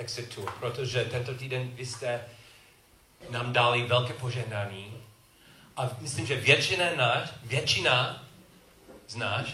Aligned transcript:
Exit 0.00 0.34
Tour, 0.34 0.52
protože 0.60 1.04
tento 1.04 1.34
týden 1.34 1.70
vy 1.74 1.86
jste 1.86 2.24
nám 3.30 3.52
dali 3.52 3.82
velké 3.82 4.12
požehnání 4.12 5.02
a 5.76 5.90
myslím, 6.00 6.26
že 6.26 6.36
většina, 6.36 6.84
náš, 6.96 7.30
většina 7.42 8.24
z 9.08 9.16
nás 9.16 9.46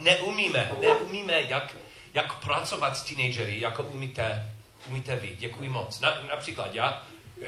neumíme, 0.00 0.72
neumíme, 0.80 1.42
jak, 1.42 1.76
jak 2.14 2.44
pracovat 2.44 2.96
s 2.96 3.02
teenagery, 3.02 3.60
jako 3.60 3.82
umíte, 3.82 4.52
umíte 4.88 5.16
vy. 5.16 5.36
Děkuji 5.38 5.68
moc. 5.68 6.00
Na, 6.00 6.22
například 6.28 6.74
já 6.74 7.02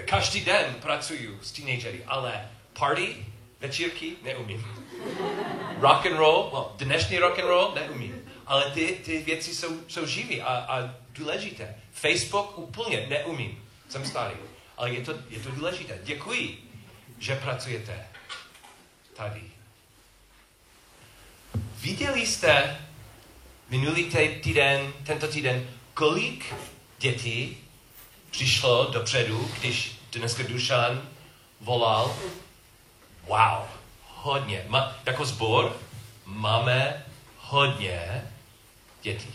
každý 0.05 0.41
den 0.41 0.75
pracuji 0.75 1.39
s 1.43 1.53
teenagery, 1.53 2.05
ale 2.07 2.51
party, 2.79 3.27
večírky 3.61 4.13
neumím. 4.23 4.67
Rock 5.81 6.07
and 6.07 6.17
roll, 6.17 6.51
well, 6.53 6.73
dnešní 6.77 7.19
rock 7.19 7.39
and 7.39 7.49
roll 7.49 7.75
neumím. 7.75 8.23
Ale 8.47 8.71
ty, 8.71 8.87
ty 9.05 9.23
věci 9.23 9.55
jsou, 9.55 9.81
jsou 9.89 10.07
živý 10.07 10.43
a, 10.43 10.55
a 10.55 10.95
důležité. 11.13 11.84
Facebook 11.95 12.59
úplně 12.59 13.07
neumím. 13.09 13.69
Jsem 13.89 14.07
starý. 14.07 14.35
Ale 14.77 14.91
je 14.91 15.01
to, 15.05 15.15
je 15.29 15.41
to 15.41 15.51
důležité. 15.51 15.99
Děkuji, 16.03 16.71
že 17.19 17.37
pracujete 17.37 18.07
tady. 19.17 19.43
Viděli 21.81 22.27
jste 22.27 22.79
minulý 23.69 24.11
týden, 24.43 24.93
tento 25.07 25.29
týden, 25.29 25.71
kolik 25.95 26.55
dětí 26.99 27.57
přišlo 28.31 28.91
dopředu, 28.91 29.51
když 29.61 30.01
dneska 30.13 30.43
Dušan 30.43 31.09
volal? 31.61 32.17
Wow, 33.27 33.67
hodně. 34.07 34.65
Ma, 34.69 34.97
jako 35.07 35.25
zbor 35.25 35.77
máme 36.25 37.05
hodně 37.39 38.31
dětí. 39.03 39.35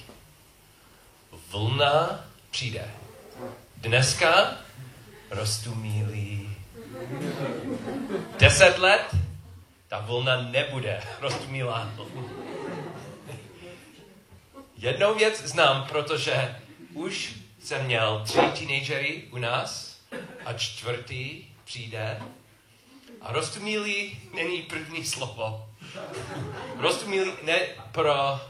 Vlna 1.50 2.29
přijde. 2.52 2.92
Dneska 3.78 4.58
rostumílí. 5.30 6.56
Deset 8.40 8.78
let 8.78 9.16
ta 9.88 10.00
vlna 10.00 10.42
nebude 10.42 11.04
roztomilá. 11.20 11.92
Jednou 14.78 15.16
věc 15.16 15.44
znám, 15.44 15.86
protože 15.90 16.56
už 16.94 17.36
jsem 17.64 17.86
měl 17.86 18.22
tři 18.26 18.40
teenagery 18.40 19.24
u 19.32 19.38
nás 19.38 19.98
a 20.46 20.54
čtvrtý 20.54 21.46
přijde. 21.64 22.22
A 23.22 23.32
roztomilý 23.32 24.20
není 24.34 24.62
první 24.62 25.06
slovo. 25.06 25.70
Roztomilý 26.78 27.32
ne 27.44 27.60
pro 27.92 28.42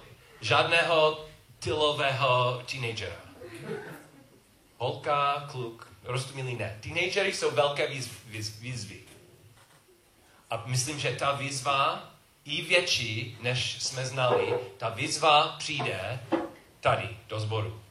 žádného 0.42 1.26
tylového 1.60 2.64
teenagera. 2.72 3.29
Holka, 4.80 5.48
kluk, 5.52 5.88
roztomilý 6.04 6.56
ne. 6.56 6.80
Teenagery 6.82 7.34
jsou 7.34 7.52
velké 7.52 7.88
výzvy. 7.88 8.42
výzvy. 8.60 9.00
A 10.50 10.64
myslím, 10.66 11.00
že 11.00 11.16
ta 11.16 11.32
výzva 11.32 12.12
i 12.46 12.62
větší, 12.62 13.38
než 13.42 13.84
jsme 13.84 14.06
znali, 14.06 14.54
ta 14.78 14.90
výzva 14.90 15.48
přijde 15.48 16.20
tady, 16.80 17.18
do 17.28 17.40
sboru. 17.40 17.82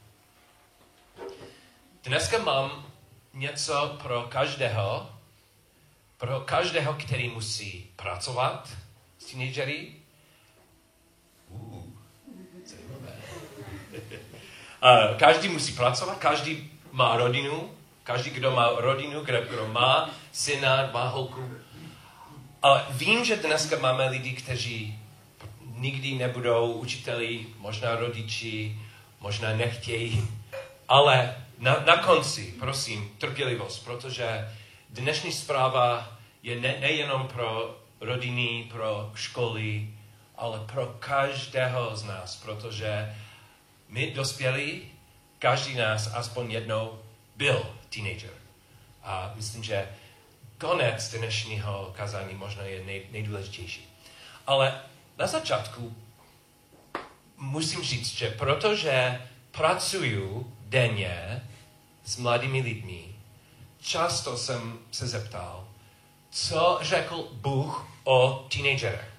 Dneska 2.04 2.38
mám 2.38 2.86
něco 3.34 3.98
pro 4.02 4.22
každého, 4.22 5.10
pro 6.16 6.40
každého, 6.40 6.94
který 6.94 7.28
musí 7.28 7.90
pracovat 7.96 8.68
s 9.18 9.24
teenagery. 9.24 9.94
Uh, 11.50 11.82
každý 15.18 15.48
musí 15.48 15.72
pracovat, 15.72 16.18
každý 16.18 16.77
má 16.92 17.16
rodinu, 17.16 17.70
každý, 18.04 18.30
kdo 18.30 18.50
má 18.50 18.70
rodinu, 18.76 19.20
kdo, 19.20 19.42
kdo 19.42 19.68
má 19.68 20.10
syna, 20.32 20.90
má 20.92 21.08
holku, 21.08 21.50
ale 22.62 22.86
vím, 22.90 23.24
že 23.24 23.36
dneska 23.36 23.78
máme 23.78 24.08
lidi, 24.08 24.32
kteří 24.32 24.98
nikdy 25.74 26.14
nebudou 26.14 26.72
učiteli, 26.72 27.46
možná 27.58 27.96
rodiči, 27.96 28.78
možná 29.20 29.52
nechtějí, 29.52 30.28
ale 30.88 31.36
na, 31.58 31.82
na 31.86 31.96
konci, 31.96 32.54
prosím, 32.58 33.10
trpělivost, 33.18 33.84
protože 33.84 34.48
dnešní 34.90 35.32
zpráva 35.32 36.18
je 36.42 36.60
ne, 36.60 36.76
nejenom 36.80 37.28
pro 37.28 37.78
rodiny, 38.00 38.68
pro 38.72 39.12
školy, 39.14 39.88
ale 40.36 40.60
pro 40.72 40.86
každého 40.98 41.96
z 41.96 42.04
nás, 42.04 42.36
protože 42.36 43.16
my 43.88 44.10
dospělí, 44.10 44.82
každý 45.38 45.74
nás 45.74 46.06
aspoň 46.14 46.50
jednou 46.50 46.98
byl 47.36 47.74
teenager. 47.94 48.30
A 49.02 49.32
myslím, 49.34 49.64
že 49.64 49.88
konec 50.58 51.10
dnešního 51.10 51.92
kazání 51.96 52.34
možná 52.34 52.62
je 52.62 52.84
nej, 52.84 53.06
nejdůležitější. 53.10 53.88
Ale 54.46 54.82
na 55.18 55.26
začátku 55.26 55.96
musím 57.36 57.82
říct, 57.82 58.06
že 58.06 58.30
protože 58.30 59.22
pracuju 59.50 60.52
denně 60.60 61.42
s 62.04 62.16
mladými 62.16 62.60
lidmi, 62.60 63.04
často 63.80 64.36
jsem 64.36 64.78
se 64.90 65.06
zeptal, 65.06 65.68
co 66.30 66.78
řekl 66.82 67.28
Bůh 67.32 67.88
o 68.04 68.46
teenagerech. 68.52 69.12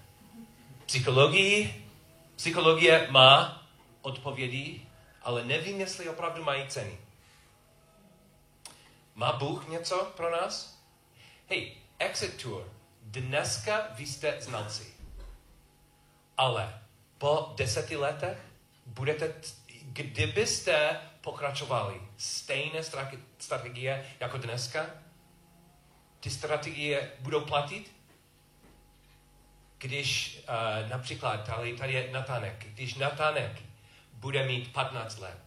Psychologii, 0.86 1.86
psychologie 2.36 3.08
má 3.10 3.64
odpovědi, 4.02 4.82
ale 5.30 5.44
nevím, 5.46 5.80
jestli 5.80 6.10
opravdu 6.10 6.44
mají 6.44 6.68
ceny. 6.68 6.98
Má 9.16 9.34
Bůh 9.34 9.68
něco 9.68 10.14
pro 10.18 10.32
nás? 10.32 10.80
hej, 11.50 11.78
exit 12.00 12.42
tour, 12.42 12.74
dneska 13.02 13.88
vy 13.92 14.06
jste 14.06 14.42
znalci. 14.42 14.94
Ale 16.38 16.82
po 17.18 17.54
deseti 17.56 17.96
letech 17.96 18.38
budete, 18.86 19.34
kdybyste 19.84 21.02
pokračovali 21.22 22.02
stejné 22.18 22.80
strategie 23.38 24.06
jako 24.20 24.38
dneska, 24.38 24.86
ty 26.20 26.30
strategie 26.30 27.12
budou 27.20 27.42
platit? 27.42 27.96
Když 29.78 30.40
uh, 30.40 30.90
například 30.90 31.46
tady, 31.46 31.78
tady 31.78 31.94
je 31.94 32.12
Natanek, 32.12 32.66
když 32.66 32.96
Natanek 32.96 33.69
bude 34.20 34.46
mít 34.46 34.74
15 34.74 35.20
let, 35.20 35.40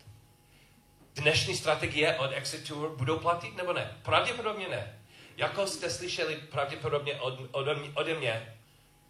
dnešní 1.14 1.56
strategie 1.56 2.16
od 2.18 2.32
Exit 2.32 2.68
Tour 2.68 2.96
budou 2.96 3.18
platit 3.18 3.56
nebo 3.56 3.72
ne? 3.72 3.96
Pravděpodobně 4.02 4.68
ne. 4.68 4.98
Jako 5.36 5.66
jste 5.66 5.90
slyšeli 5.90 6.36
pravděpodobně 6.36 7.14
od, 7.20 7.40
mě, 7.78 7.90
ode 7.94 8.14
mě 8.14 8.54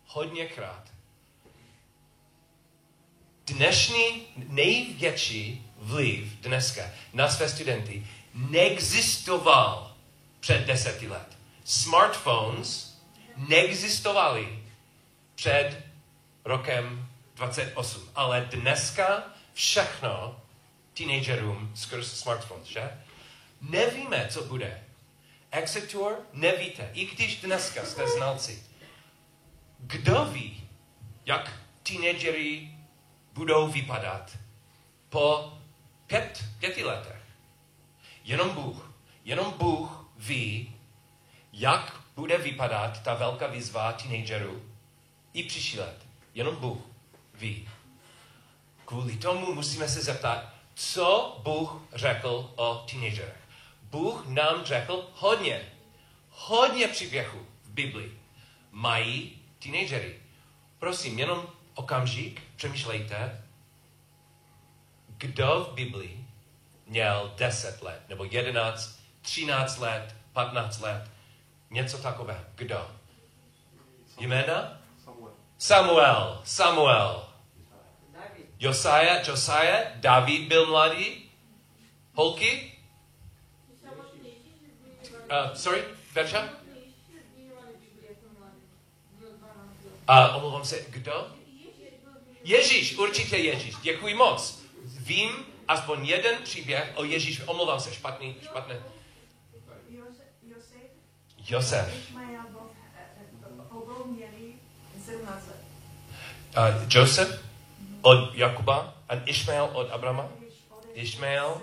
hodněkrát. 0.06 0.88
Dnešní 3.46 4.26
největší 4.36 5.70
vliv 5.76 6.24
dneska 6.24 6.90
na 7.12 7.28
své 7.28 7.48
studenty 7.48 8.06
neexistoval 8.34 9.94
před 10.40 10.66
deseti 10.66 11.08
let. 11.08 11.38
Smartphones 11.64 12.98
neexistovaly 13.36 14.62
před 15.34 15.84
rokem 16.44 17.08
28. 17.34 18.10
Ale 18.14 18.48
dneska 18.50 19.22
všechno 19.52 20.40
teenagerům 20.94 21.72
skrz 21.74 22.12
smartphones, 22.12 22.66
že? 22.66 23.02
Nevíme, 23.60 24.28
co 24.30 24.44
bude. 24.44 24.84
Exitor 25.50 26.18
nevíte, 26.32 26.90
i 26.92 27.04
když 27.04 27.40
dneska 27.40 27.84
jste 27.84 28.08
znalci. 28.08 28.62
Kdo 29.78 30.24
ví, 30.24 30.68
jak 31.26 31.60
teenagery 31.82 32.70
budou 33.32 33.68
vypadat 33.68 34.38
po 35.08 35.52
pět, 36.06 36.44
pěti 36.58 36.84
letech? 36.84 37.22
Jenom 38.24 38.50
Bůh. 38.50 38.92
Jenom 39.24 39.52
Bůh 39.52 40.06
ví, 40.16 40.74
jak 41.52 42.00
bude 42.16 42.38
vypadat 42.38 43.02
ta 43.02 43.14
velká 43.14 43.46
výzva 43.46 43.92
teenagerů 43.92 44.62
i 45.32 45.42
příští 45.42 45.78
let. 45.78 46.06
Jenom 46.34 46.56
Bůh 46.56 46.78
ví. 47.34 47.68
Kvůli 48.92 49.16
tomu 49.16 49.54
musíme 49.54 49.88
se 49.88 50.02
zeptat, 50.02 50.44
co 50.74 51.36
Bůh 51.42 51.82
řekl 51.92 52.52
o 52.56 52.84
teenagerech. 52.90 53.40
Bůh 53.82 54.26
nám 54.26 54.64
řekl 54.64 55.08
hodně, 55.14 55.72
hodně 56.30 56.88
příběhů 56.88 57.46
v 57.64 57.70
Biblii. 57.70 58.20
Mají 58.70 59.42
teenagery. 59.62 60.20
Prosím, 60.78 61.18
jenom 61.18 61.46
okamžik, 61.74 62.42
přemýšlejte, 62.56 63.44
kdo 65.08 65.68
v 65.70 65.74
Biblii 65.74 66.26
měl 66.86 67.32
10 67.36 67.82
let, 67.82 68.02
nebo 68.08 68.24
11, 68.24 69.00
13 69.22 69.78
let, 69.78 70.16
15 70.32 70.80
let, 70.80 71.10
něco 71.70 71.98
takového. 71.98 72.44
Kdo? 72.54 72.90
Jména? 74.18 74.78
Samuel. 75.58 76.40
Samuel. 76.44 77.31
Josiah, 78.62 79.28
Josiah, 79.28 79.92
David 79.96 80.48
byl 80.48 80.66
mladý. 80.66 81.30
Holky? 82.14 82.72
Uh, 85.30 85.54
sorry, 85.54 85.84
Verča? 86.12 86.48
A 90.08 90.28
uh, 90.28 90.36
omlouvám 90.36 90.64
se, 90.64 90.86
kdo? 90.88 91.26
Ježíš, 92.44 92.96
určitě 92.96 93.36
Ježíš. 93.36 93.74
Děkuji 93.82 94.14
moc. 94.14 94.62
Vím 94.84 95.30
aspoň 95.68 96.06
jeden 96.06 96.42
příběh 96.42 96.92
o 96.94 97.04
Ježíš. 97.04 97.42
Omlouvám 97.46 97.80
se, 97.80 97.94
špatný, 97.94 98.36
špatné. 98.42 98.82
Josef. 101.48 101.88
Uh, 106.56 106.88
Josef 106.88 107.51
od 108.02 108.34
Jakuba 108.34 108.94
a 109.08 109.14
Ishmael 109.14 109.70
od 109.72 109.90
Abrama. 109.90 110.28
Ishmael. 110.94 111.62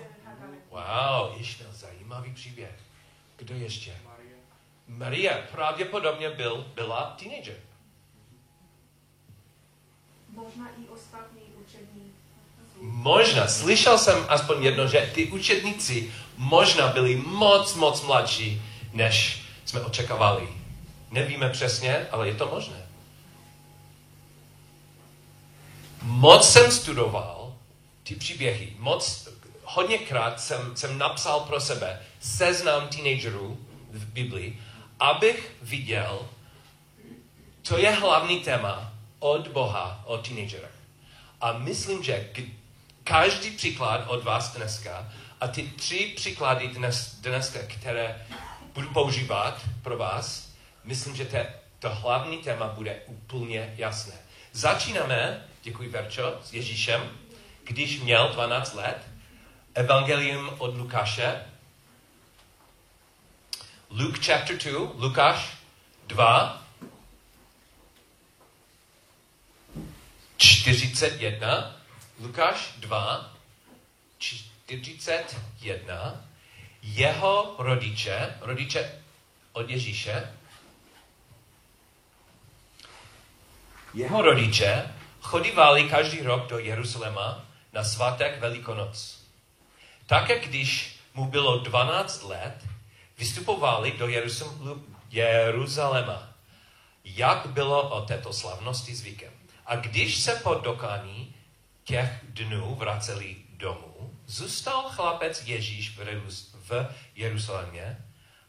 Wow, 0.70 1.40
Ishmael, 1.40 1.72
zajímavý 1.72 2.34
příběh. 2.34 2.74
Kdo 3.36 3.54
ještě? 3.54 3.96
Maria 4.88 5.38
pravděpodobně 5.52 6.30
byl, 6.30 6.66
byla 6.74 7.16
teenager. 7.18 7.56
Možná 10.28 10.68
i 10.68 10.88
ostatní. 10.88 11.40
Možná, 12.80 13.48
slyšel 13.48 13.98
jsem 13.98 14.24
aspoň 14.28 14.64
jedno, 14.64 14.86
že 14.86 15.10
ty 15.14 15.26
učedníci 15.26 16.12
možná 16.36 16.88
byli 16.88 17.16
moc, 17.16 17.74
moc 17.74 18.02
mladší, 18.02 18.62
než 18.92 19.42
jsme 19.64 19.80
očekávali. 19.80 20.48
Nevíme 21.10 21.48
přesně, 21.48 22.06
ale 22.10 22.28
je 22.28 22.34
to 22.34 22.48
možné. 22.48 22.86
Moc 26.02 26.52
jsem 26.52 26.72
studoval 26.72 27.54
ty 28.02 28.14
příběhy, 28.14 28.72
moc, 28.78 29.28
hodněkrát 29.64 30.40
jsem, 30.40 30.76
jsem 30.76 30.98
napsal 30.98 31.40
pro 31.40 31.60
sebe 31.60 32.02
seznam 32.20 32.88
teenagerů 32.88 33.58
v 33.90 34.04
Biblii, 34.04 34.62
abych 35.00 35.52
viděl, 35.62 36.28
co 37.62 37.78
je 37.78 37.90
hlavní 37.90 38.40
téma 38.40 38.92
od 39.18 39.48
Boha 39.48 40.02
o 40.06 40.18
teenagerech. 40.18 40.74
A 41.40 41.52
myslím, 41.52 42.02
že 42.02 42.30
každý 43.04 43.50
příklad 43.50 44.04
od 44.06 44.24
vás 44.24 44.56
dneska 44.56 45.12
a 45.40 45.48
ty 45.48 45.62
tři 45.62 46.12
příklady 46.16 46.68
dnes, 46.68 47.14
dneska, 47.14 47.58
které 47.66 48.26
budu 48.74 48.88
používat 48.88 49.60
pro 49.82 49.98
vás, 49.98 50.50
myslím, 50.84 51.16
že 51.16 51.24
te, 51.24 51.54
to 51.78 51.94
hlavní 51.94 52.38
téma 52.38 52.68
bude 52.68 53.00
úplně 53.06 53.74
jasné. 53.76 54.14
Začínáme, 54.52 55.44
děkuji 55.62 55.88
Verčo, 55.88 56.40
s 56.44 56.52
Ježíšem, 56.52 57.18
když 57.64 58.00
měl 58.00 58.32
12 58.32 58.74
let, 58.74 59.06
Evangelium 59.74 60.50
od 60.58 60.76
Lukáše, 60.76 61.46
Luke 63.90 64.20
chapter 64.22 64.56
2, 64.56 64.92
Lukáš 64.94 65.56
2, 66.06 66.66
41, 70.36 71.76
Lukáš 72.20 72.74
2, 72.76 73.36
41, 74.18 76.24
jeho 76.82 77.54
rodiče, 77.58 78.36
rodiče 78.40 79.02
od 79.52 79.70
Ježíše, 79.70 80.36
jeho 83.94 84.22
rodiče 84.22 84.94
chodívali 85.20 85.88
každý 85.88 86.22
rok 86.22 86.48
do 86.48 86.58
Jeruzaléma 86.58 87.44
na 87.72 87.84
svátek 87.84 88.40
Velikonoc. 88.40 89.20
Také 90.06 90.38
když 90.38 90.98
mu 91.14 91.26
bylo 91.26 91.58
12 91.58 92.22
let, 92.22 92.66
vystupovali 93.18 93.92
do 93.92 94.08
Jeruzaléma, 95.10 96.28
jak 97.04 97.46
bylo 97.46 97.88
o 97.88 98.00
této 98.00 98.32
slavnosti 98.32 98.94
zvykem. 98.94 99.32
A 99.66 99.76
když 99.76 100.22
se 100.22 100.34
po 100.34 100.54
dokání 100.54 101.34
těch 101.84 102.20
dnů 102.28 102.74
vraceli 102.74 103.36
domů, 103.50 104.18
zůstal 104.26 104.82
chlapec 104.88 105.46
Ježíš 105.46 105.98
v 106.54 106.94
Jeruzalémě, 107.16 108.04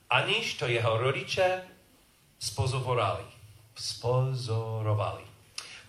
aniž 0.09 0.53
to 0.53 0.67
jeho 0.67 0.97
rodiče 0.97 1.61
spozorovali. 2.39 3.23
spozorovali. 3.75 5.30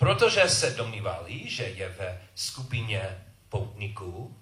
Protože 0.02 0.48
se 0.48 0.70
domnívali, 0.70 1.50
že 1.50 1.62
je 1.62 1.88
ve 1.88 2.20
skupině 2.34 3.24
poutníků, 3.48 4.36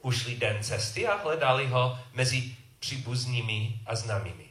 ušli 0.00 0.36
den 0.36 0.62
cesty 0.62 1.06
a 1.08 1.16
hledali 1.16 1.66
ho 1.66 1.98
mezi 2.12 2.56
příbuznými 2.78 3.80
a 3.86 3.94
známými. 3.96 4.46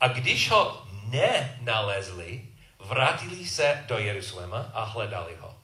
A 0.00 0.08
když 0.08 0.50
ho 0.50 0.86
nenalezli, 1.04 2.48
vrátili 2.78 3.46
se 3.46 3.84
do 3.86 3.98
Jeruzaléma 3.98 4.70
a 4.74 4.84
hledali 4.84 5.36
ho. 5.40 5.56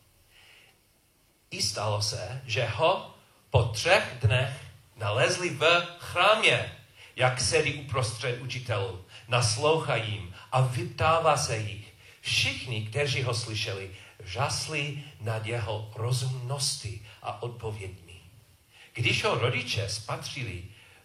I 1.50 1.62
stalo 1.62 2.02
se, 2.02 2.42
že 2.46 2.66
ho 2.66 3.14
po 3.50 3.62
třech 3.62 4.16
dnech 4.20 4.52
nalezli 4.96 5.50
v 5.50 5.86
chrámě, 5.98 6.72
jak 7.16 7.40
sedí 7.40 7.74
uprostřed 7.74 8.40
učitelů, 8.40 9.04
naslouchá 9.28 9.96
jim 9.96 10.34
a 10.52 10.60
vyptává 10.60 11.36
se 11.36 11.56
jich. 11.56 11.87
Všichni, 12.20 12.86
kteří 12.86 13.22
ho 13.22 13.34
slyšeli, 13.34 13.90
žasli 14.24 15.04
nad 15.20 15.46
jeho 15.46 15.92
rozumnosti 15.96 17.06
a 17.22 17.42
odpovědmi. 17.42 18.20
Když 18.92 19.24
ho 19.24 19.34
rodiče 19.34 19.88
spatřili, 19.88 20.64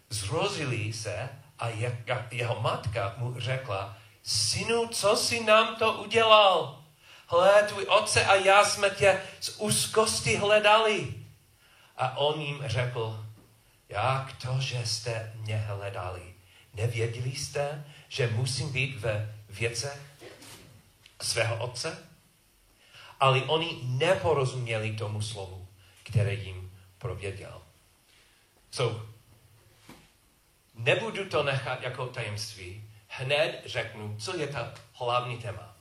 zrozili 0.10 0.94
se 0.94 1.30
a 1.60 1.70
je, 1.70 2.04
jeho 2.32 2.62
matka 2.62 3.16
mu 3.18 3.40
řekla, 3.40 3.98
synu, 4.24 4.88
co 4.88 5.16
jsi 5.16 5.44
nám 5.44 5.76
to 5.76 5.94
udělal? 5.94 6.84
Hle, 7.28 7.64
tvůj 7.64 7.84
otce 7.84 8.26
a 8.26 8.36
já 8.36 8.66
jsme 8.66 8.90
tě 8.90 9.22
z 9.40 9.56
úzkosti 9.58 10.36
hledali. 10.36 11.14
A 11.98 12.18
on 12.18 12.42
jim 12.42 12.64
řekl, 12.66 13.26
jak 13.90 14.34
to, 14.42 14.58
že 14.60 14.86
jste 14.86 15.34
mě 15.36 15.58
hledali? 15.58 16.34
Nevěděli 16.74 17.32
jste, 17.32 17.86
že 18.10 18.28
musím 18.28 18.72
být 18.72 19.00
ve 19.00 19.36
věcech 19.50 20.02
svého 21.24 21.58
otce? 21.58 22.10
Ale 23.20 23.42
oni 23.42 23.80
neporozuměli 23.84 24.96
tomu 24.96 25.22
slovu, 25.22 25.68
které 26.04 26.34
jim 26.34 26.72
prověděl. 26.98 27.62
So, 28.72 29.06
nebudu 30.74 31.30
to 31.30 31.44
nechat 31.44 31.82
jako 31.82 32.08
tajemství. 32.08 32.90
Hned 33.08 33.62
řeknu, 33.66 34.18
co 34.20 34.38
je 34.38 34.48
ta 34.48 34.74
hlavní 34.94 35.38
téma. 35.38 35.78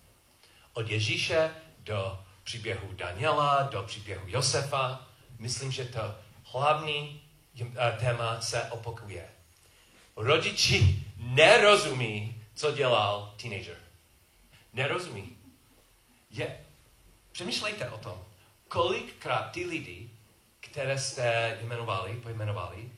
Od 0.72 0.90
Ježíše 0.90 1.54
do 1.78 2.24
příběhu 2.44 2.92
Daniela, 2.92 3.62
do 3.62 3.82
příběhu 3.82 4.24
Josefa. 4.26 5.06
Myslím, 5.38 5.72
že 5.72 5.84
to 5.84 6.14
hlavní 6.44 7.22
eh, 7.60 7.96
téma 8.00 8.40
se 8.40 8.62
opakuje. 8.62 9.28
Rodiči 10.16 11.04
nerozumí, 11.16 12.42
co 12.54 12.72
dělal 12.72 13.34
teenager. 13.42 13.76
Nerozumí. 14.72 15.36
Je. 16.32 16.64
Přemýšlejte 17.32 17.90
o 17.90 17.98
tom, 17.98 18.24
kolikrát 18.68 19.50
ty 19.50 19.66
lidi, 19.66 20.10
které 20.60 20.98
jste 20.98 21.58
jmenovali, 21.62 22.16
pojmenovali, 22.16 22.90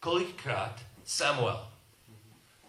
kolikrát 0.00 0.80
Samuel, 1.04 1.72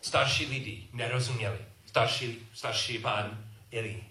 starší 0.01 0.45
lidi 0.45 0.87
nerozuměli. 0.93 1.65
Starší, 1.85 2.49
starší 2.53 2.99
pán 2.99 3.53
Eli. 3.71 4.03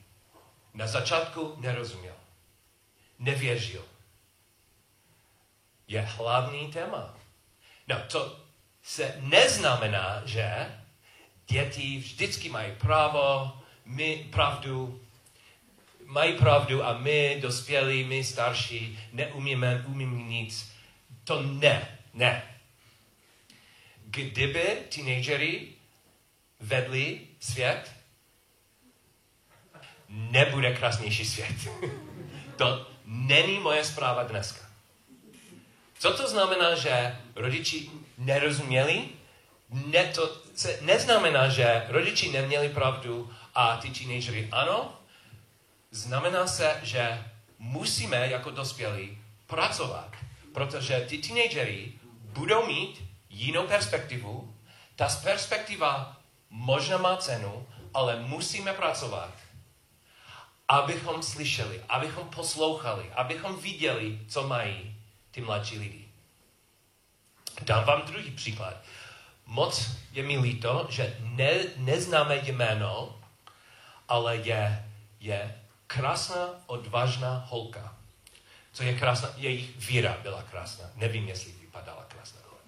Na 0.75 0.87
začátku 0.87 1.55
nerozuměl. 1.59 2.15
Nevěřil. 3.19 3.85
Je 5.89 6.01
hlavní 6.01 6.73
téma. 6.73 7.15
No, 7.89 7.97
to 8.13 8.41
se 8.83 9.17
neznamená, 9.21 10.23
že 10.25 10.79
děti 11.47 11.99
vždycky 11.99 12.49
mají 12.49 12.77
právo, 12.77 13.53
my 13.85 14.29
pravdu, 14.33 15.02
mají 16.13 16.33
pravdu 16.33 16.85
a 16.85 16.99
my, 16.99 17.39
dospělí, 17.41 18.05
my 18.05 18.25
starší, 18.25 18.99
neumíme, 19.13 19.85
umíme 19.87 20.23
nic. 20.23 20.73
To 21.25 21.43
ne, 21.43 21.99
ne. 22.15 22.43
Kdyby 24.05 24.63
teenagery 24.95 25.69
vedli 26.61 27.21
svět, 27.41 27.93
nebude 30.09 30.75
krásnější 30.75 31.25
svět. 31.25 31.57
to 32.57 32.87
není 33.05 33.59
moje 33.59 33.85
zpráva 33.85 34.23
dneska. 34.23 34.61
Co 35.99 36.13
to 36.17 36.29
znamená, 36.29 36.75
že 36.75 37.17
rodiči 37.37 37.91
nerozuměli? 38.19 39.09
Ne, 39.71 40.05
to 40.05 40.37
se 40.55 40.79
neznamená, 40.83 41.49
že 41.49 41.87
rodiči 41.89 42.33
neměli 42.33 42.69
pravdu 42.69 43.33
a 43.55 43.77
ty 43.77 43.91
teenagery 43.91 44.49
ano. 44.53 45.02
Znamená 45.93 46.47
se, 46.47 46.81
že 46.83 47.25
musíme 47.59 48.29
jako 48.29 48.51
dospělí 48.51 49.19
pracovat, 49.47 50.11
protože 50.55 51.07
ty 51.09 51.19
teenagery 51.19 51.93
budou 52.13 52.67
mít 52.67 53.05
jinou 53.31 53.67
perspektivu, 53.67 54.57
Ta 54.97 55.09
perspektiva 55.23 56.17
možná 56.51 56.99
má 56.99 57.17
cenu, 57.17 57.67
ale 57.95 58.21
musíme 58.21 58.73
pracovat, 58.73 59.35
abychom 60.69 61.23
slyšeli, 61.23 61.83
abychom 61.89 62.29
poslouchali, 62.29 63.11
abychom 63.15 63.57
viděli, 63.57 64.21
co 64.29 64.49
mají 64.49 64.97
ty 65.31 65.41
mladší 65.41 65.79
lidi. 65.79 66.09
Dám 67.63 67.85
vám 67.85 68.03
druhý 68.03 68.31
příklad. 68.31 68.77
Moc 69.47 69.91
je 70.13 70.23
mi 70.23 70.39
líto, 70.39 70.87
že 70.91 71.17
ne, 71.21 71.53
neznáme 71.77 72.37
jméno, 72.37 73.21
ale 74.09 74.37
je, 74.37 74.91
je 75.21 75.62
krásná, 75.95 76.49
odvážná 76.67 77.47
holka. 77.49 77.95
Co 78.73 78.83
je 78.83 78.99
krásná? 78.99 79.29
Jejich 79.37 79.77
víra 79.77 80.17
byla 80.23 80.43
krásná. 80.43 80.85
Nevím, 80.97 81.29
jestli 81.29 81.53
vypadala 81.53 82.05
krásná, 82.09 82.41
ale 82.51 82.59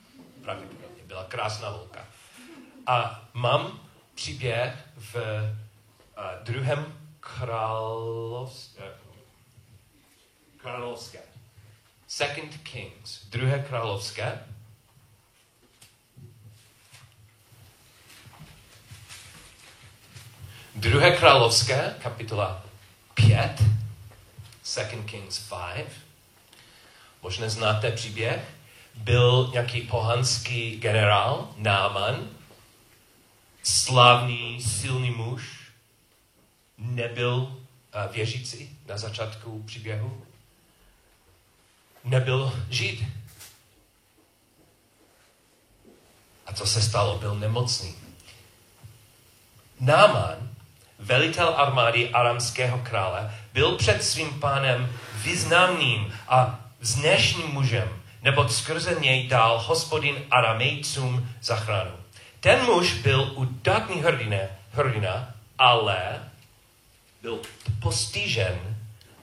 pravděpodobně 0.42 1.02
byla 1.04 1.24
krásná 1.24 1.68
holka. 1.68 2.06
A 2.86 3.28
mám 3.34 3.80
příběh 4.14 4.88
v 4.96 5.14
uh, 5.14 6.44
druhém 6.44 6.98
královské, 7.20 8.82
královské. 10.56 11.20
Second 12.06 12.56
Kings, 12.56 13.24
druhé 13.26 13.58
královské. 13.58 14.46
Druhé 20.74 21.16
královské, 21.16 21.94
kapitola 22.02 22.64
5, 23.14 23.62
Second 24.62 25.10
Kings 25.10 25.50
5. 25.74 25.86
Možná 27.22 27.48
znáte 27.48 27.92
příběh. 27.92 28.54
Byl 28.94 29.50
nějaký 29.52 29.80
pohanský 29.80 30.76
generál, 30.76 31.54
Náman, 31.56 32.28
slavný, 33.62 34.62
silný 34.62 35.10
muž, 35.10 35.70
nebyl 36.78 37.56
eh, 37.92 38.12
věřící 38.12 38.78
na 38.86 38.98
začátku 38.98 39.62
příběhu, 39.62 40.26
nebyl 42.04 42.62
žid. 42.70 43.04
A 46.46 46.52
co 46.52 46.66
se 46.66 46.82
stalo? 46.82 47.18
Byl 47.18 47.34
nemocný. 47.34 47.94
Náman, 49.80 50.53
velitel 50.98 51.54
armády 51.56 52.10
aramského 52.10 52.78
krále, 52.78 53.34
byl 53.52 53.76
před 53.76 54.04
svým 54.04 54.40
pánem 54.40 54.92
významným 55.14 56.12
a 56.28 56.60
vznešeným 56.80 57.46
mužem, 57.46 57.88
neboť 58.22 58.50
skrze 58.50 58.96
něj 59.00 59.28
dal 59.28 59.58
hospodin 59.58 60.16
aramejcům 60.30 61.28
zachranu. 61.42 61.90
Ten 62.40 62.64
muž 62.64 62.94
byl 62.94 63.32
udatný 63.34 64.02
hrdina, 64.02 64.38
hrdina 64.72 65.28
ale 65.58 66.30
byl 67.22 67.40
postižen 67.82 68.76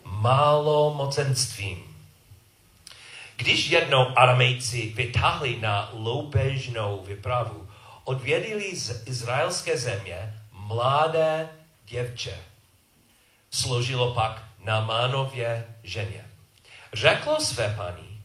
málomocenstvím. 0.03 1.95
Když 3.35 3.69
jednou 3.69 4.17
aramejci 4.17 4.93
vytáhli 4.95 5.57
na 5.61 5.89
loupežnou 5.93 7.03
vypravu, 7.07 7.67
odvědili 8.03 8.75
z 8.75 9.07
izraelské 9.07 9.77
země 9.77 10.33
mladé 10.51 11.49
děvče. 11.91 12.37
Složilo 13.51 14.13
pak 14.13 14.43
na 14.59 14.85
Mánově 14.85 15.75
ženě. 15.83 16.25
Řeklo 16.93 17.39
své 17.39 17.73
paní, 17.77 18.23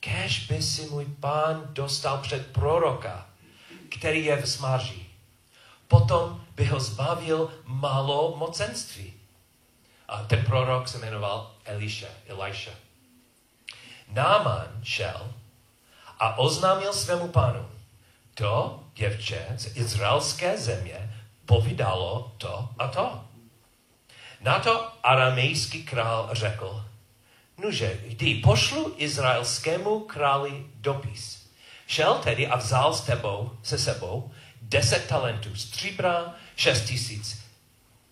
kež 0.00 0.46
by 0.46 0.62
si 0.62 0.90
můj 0.90 1.04
pán 1.20 1.62
dostal 1.68 2.18
před 2.18 2.52
proroka, 2.52 3.26
který 3.88 4.24
je 4.24 4.42
v 4.42 4.50
smarží. 4.50 5.06
Potom 5.88 6.44
by 6.56 6.64
ho 6.64 6.80
zbavil 6.80 7.52
malo 7.64 8.36
mocenství. 8.36 9.14
A 10.08 10.22
ten 10.22 10.44
prorok 10.44 10.88
se 10.88 10.98
jmenoval 10.98 11.54
Elisha, 11.64 12.08
Elisha. 12.26 12.70
Náman 14.08 14.80
šel 14.82 15.34
a 16.18 16.38
oznámil 16.38 16.92
svému 16.92 17.28
pánu, 17.28 17.68
to 18.34 18.84
děvče 18.94 19.46
z 19.56 19.76
izraelské 19.76 20.58
země 20.58 21.17
povídalo 21.48 22.32
to 22.38 22.68
a 22.78 22.88
to. 22.88 23.24
Na 24.40 24.58
to 24.58 24.92
aramejský 25.02 25.82
král 25.82 26.28
řekl, 26.32 26.84
nuže, 27.58 28.00
jdi, 28.04 28.34
pošlu 28.34 28.94
izraelskému 28.96 30.00
králi 30.00 30.66
dopis. 30.74 31.48
Šel 31.86 32.14
tedy 32.14 32.46
a 32.46 32.56
vzal 32.56 32.94
s 32.94 33.00
tebou, 33.00 33.50
se 33.62 33.78
sebou 33.78 34.30
deset 34.62 35.08
talentů 35.08 35.56
stříbra, 35.56 36.34
šest 36.56 36.84
tisíc 36.84 37.40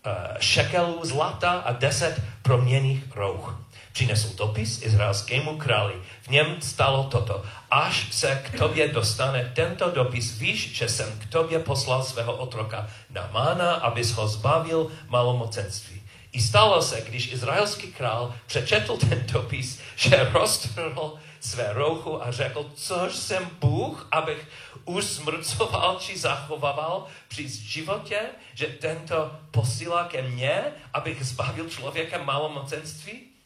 uh, 0.05 0.37
šekelů 0.39 1.05
zlata 1.05 1.51
a 1.51 1.71
deset 1.71 2.21
proměných 2.41 3.15
rouch. 3.15 3.66
Přinesl 3.97 4.35
dopis 4.35 4.81
izraelskému 4.81 5.57
králi. 5.57 5.93
V 6.21 6.27
něm 6.27 6.61
stalo 6.61 7.03
toto. 7.03 7.43
Až 7.71 8.07
se 8.13 8.43
k 8.45 8.57
tobě 8.57 8.87
dostane 8.87 9.51
tento 9.55 9.91
dopis, 9.91 10.37
víš, 10.37 10.75
že 10.75 10.89
jsem 10.89 11.19
k 11.19 11.25
tobě 11.25 11.59
poslal 11.59 12.03
svého 12.03 12.35
otroka 12.35 12.89
Namána, 13.09 13.73
abys 13.73 14.11
ho 14.11 14.27
zbavil 14.27 14.91
malomocenství. 15.07 16.01
I 16.31 16.41
stalo 16.41 16.81
se, 16.81 17.01
když 17.01 17.33
izraelský 17.33 17.87
král 17.87 18.33
přečetl 18.45 18.97
ten 18.97 19.25
dopis, 19.31 19.79
že 19.95 20.29
roztrhl 20.33 21.13
své 21.39 21.73
rouchu 21.73 22.23
a 22.23 22.31
řekl, 22.31 22.65
což 22.75 23.15
jsem 23.15 23.49
Bůh, 23.59 24.07
abych 24.11 24.47
usmrcoval 24.85 25.97
či 25.99 26.17
zachovával 26.17 27.05
při 27.27 27.49
životě, 27.49 28.19
že 28.53 28.65
tento 28.65 29.31
posílá 29.51 30.03
ke 30.03 30.21
mně, 30.21 30.63
abych 30.93 31.25
zbavil 31.25 31.69
člověka 31.69 32.23
malomocenství? 32.23 33.36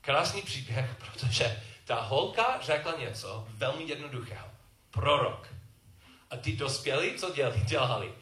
Krásný 0.00 0.42
příběh, 0.42 0.96
protože 0.98 1.62
ta 1.84 2.00
holka 2.00 2.60
řekla 2.62 2.92
něco 2.98 3.46
velmi 3.50 3.84
jednoduchého. 3.84 4.48
Prorok. 4.90 5.48
A 6.30 6.36
ty 6.36 6.56
dospělí, 6.56 7.14
co 7.14 7.30
dělali? 7.30 7.60
dělali? 7.64 8.14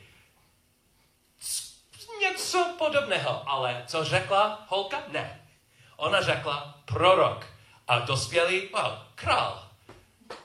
Něco 2.21 2.75
podobného, 2.79 3.49
ale 3.49 3.85
co 3.87 4.05
řekla 4.05 4.67
holka? 4.69 5.03
Ne. 5.09 5.49
Ona 5.97 6.23
řekla 6.23 6.81
prorok. 6.85 7.47
A 7.89 7.99
dospělí, 7.99 8.69
well, 8.75 9.07
král. 9.15 9.69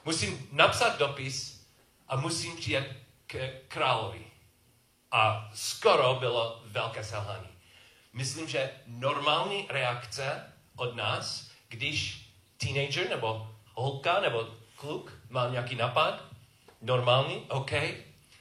Musím 0.05 0.47
napsat 0.51 0.97
dopis 0.97 1.67
a 2.07 2.15
musím 2.15 2.57
přijet 2.57 2.95
k 3.27 3.49
královi. 3.67 4.25
A 5.11 5.49
skoro 5.53 6.15
bylo 6.15 6.61
velké 6.65 7.03
selhání. 7.03 7.49
Myslím, 8.13 8.49
že 8.49 8.71
normální 8.87 9.67
reakce 9.69 10.52
od 10.75 10.95
nás, 10.95 11.49
když 11.67 12.27
teenager 12.57 13.09
nebo 13.09 13.49
holka 13.73 14.19
nebo 14.19 14.47
kluk 14.75 15.11
má 15.29 15.47
nějaký 15.47 15.75
napad, 15.75 16.23
normální, 16.81 17.35
OK, 17.49 17.71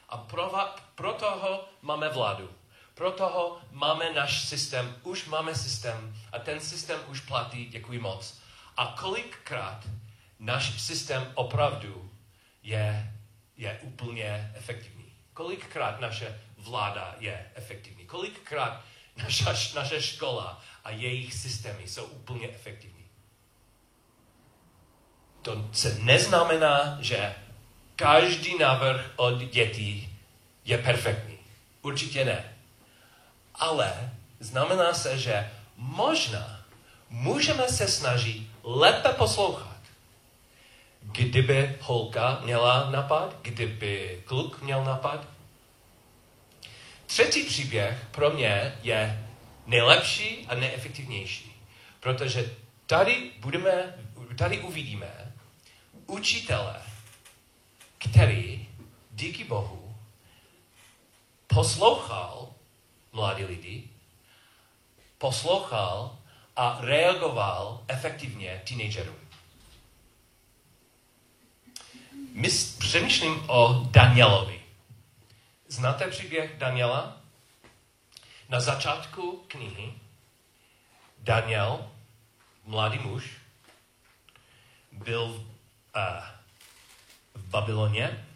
a 0.09 0.17
pro, 0.17 0.53
pro 0.95 1.13
toho 1.13 1.65
máme 1.83 2.09
vládu. 2.09 2.51
Pro 2.95 3.13
toho 3.13 3.59
máme 3.71 4.13
náš 4.13 4.45
systém, 4.45 4.97
už 5.03 5.27
máme 5.27 5.55
systém 5.55 6.17
a 6.33 6.39
ten 6.39 6.61
systém 6.61 7.01
už 7.09 7.21
platí, 7.21 7.67
děkuji 7.67 7.99
moc. 7.99 8.39
A 8.77 8.87
kolikrát 9.01 9.85
náš 10.39 10.83
systém 10.83 11.33
opravdu 11.35 12.11
je, 12.63 13.13
je 13.57 13.79
úplně 13.83 14.53
efektivní. 14.55 15.13
Kolikrát 15.35 16.01
naše 16.01 16.41
vláda 16.59 17.17
je 17.19 17.51
efektivní. 17.55 18.07
Kolikrát 18.07 18.85
naša, 19.17 19.55
naše 19.75 20.03
škola 20.03 20.63
a 20.85 20.91
jejich 20.91 21.35
systémy 21.35 21.89
jsou 21.89 22.05
úplně 22.05 22.49
efektivní. 22.49 23.05
To 25.43 25.69
se 25.73 25.99
neznamená, 25.99 26.99
že 27.01 27.35
každý 27.97 28.59
návrh 28.59 29.11
od 29.17 29.39
dětí 29.39 30.19
je 30.65 30.79
perfektní. 30.79 31.39
Určitě 31.83 32.25
ne. 32.25 32.57
Ale 33.55 34.11
znamená 34.41 34.95
se, 34.95 35.19
že 35.19 35.51
možná 35.77 36.65
můžeme 37.11 37.69
se 37.69 37.89
snažit 37.89 38.51
lépe 38.63 39.09
poslouchat. 39.09 39.77
Kdyby 41.03 41.77
holka 41.81 42.41
měla 42.45 42.91
napad, 42.91 43.37
kdyby 43.43 44.23
kluk 44.25 44.63
měl 44.63 44.85
napad. 44.85 45.27
Třetí 47.13 47.43
příběh 47.43 48.07
pro 48.11 48.31
mě 48.31 48.79
je 48.83 49.29
nejlepší 49.67 50.47
a 50.49 50.55
nejefektivnější. 50.55 51.63
Protože 52.01 52.55
tady 52.87 53.31
budeme, 53.39 53.95
tady 54.37 54.61
uvidíme 54.61 55.33
učitele, 56.07 56.83
který 57.99 58.69
díky 59.11 59.45
Bohu 59.45 59.97
poslouchal 61.47 62.49
mladí 63.13 63.45
lidi, 63.45 63.89
poslouchal 65.19 66.19
a 66.57 66.79
reagoval 66.81 67.85
efektivně 67.89 68.63
teenagerům. 68.69 69.29
My 72.33 72.49
přemýšlím 72.79 73.51
o 73.51 73.89
Danielovi. 73.91 74.62
Znáte 75.73 76.09
příběh 76.09 76.59
Daniela? 76.59 77.21
Na 78.49 78.61
začátku 78.61 79.45
knihy 79.49 79.95
Daniel, 81.19 81.91
mladý 82.65 82.99
muž, 82.99 83.31
byl 84.93 85.29
v, 85.29 85.37
uh, 85.37 86.25
v 87.35 87.45
Babyloně. 87.49 88.27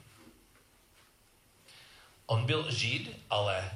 On 2.27 2.47
byl 2.47 2.71
žid, 2.71 3.25
ale 3.31 3.71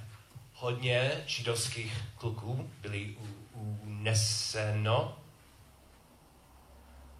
hodně 0.54 1.24
židovských 1.26 2.02
kluků 2.16 2.70
byli 2.80 3.16
uneseno 3.52 5.18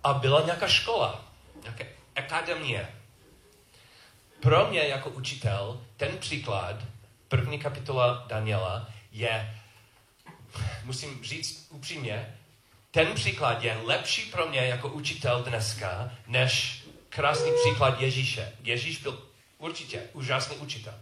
a 0.05 0.13
byla 0.13 0.41
nějaká 0.41 0.69
škola, 0.69 1.25
nějaká 1.63 1.85
akademie. 2.17 3.00
Pro 4.41 4.67
mě 4.67 4.81
jako 4.81 5.11
učitel 5.11 5.81
ten 5.97 6.19
příklad, 6.19 6.77
první 7.29 7.59
kapitola 7.59 8.25
Daniela, 8.29 8.89
je, 9.13 9.57
musím 10.85 11.25
říct 11.25 11.67
upřímně, 11.71 12.37
ten 12.91 13.15
příklad 13.15 13.63
je 13.65 13.81
lepší 13.85 14.23
pro 14.23 14.49
mě 14.49 14.61
jako 14.61 14.89
učitel 14.89 15.43
dneska, 15.43 16.13
než 16.27 16.83
krásný 17.09 17.51
příklad 17.63 18.01
Ježíše. 18.01 18.53
Ježíš 18.63 18.99
byl 18.99 19.29
určitě 19.59 20.03
úžasný 20.13 20.57
učitel. 20.57 20.95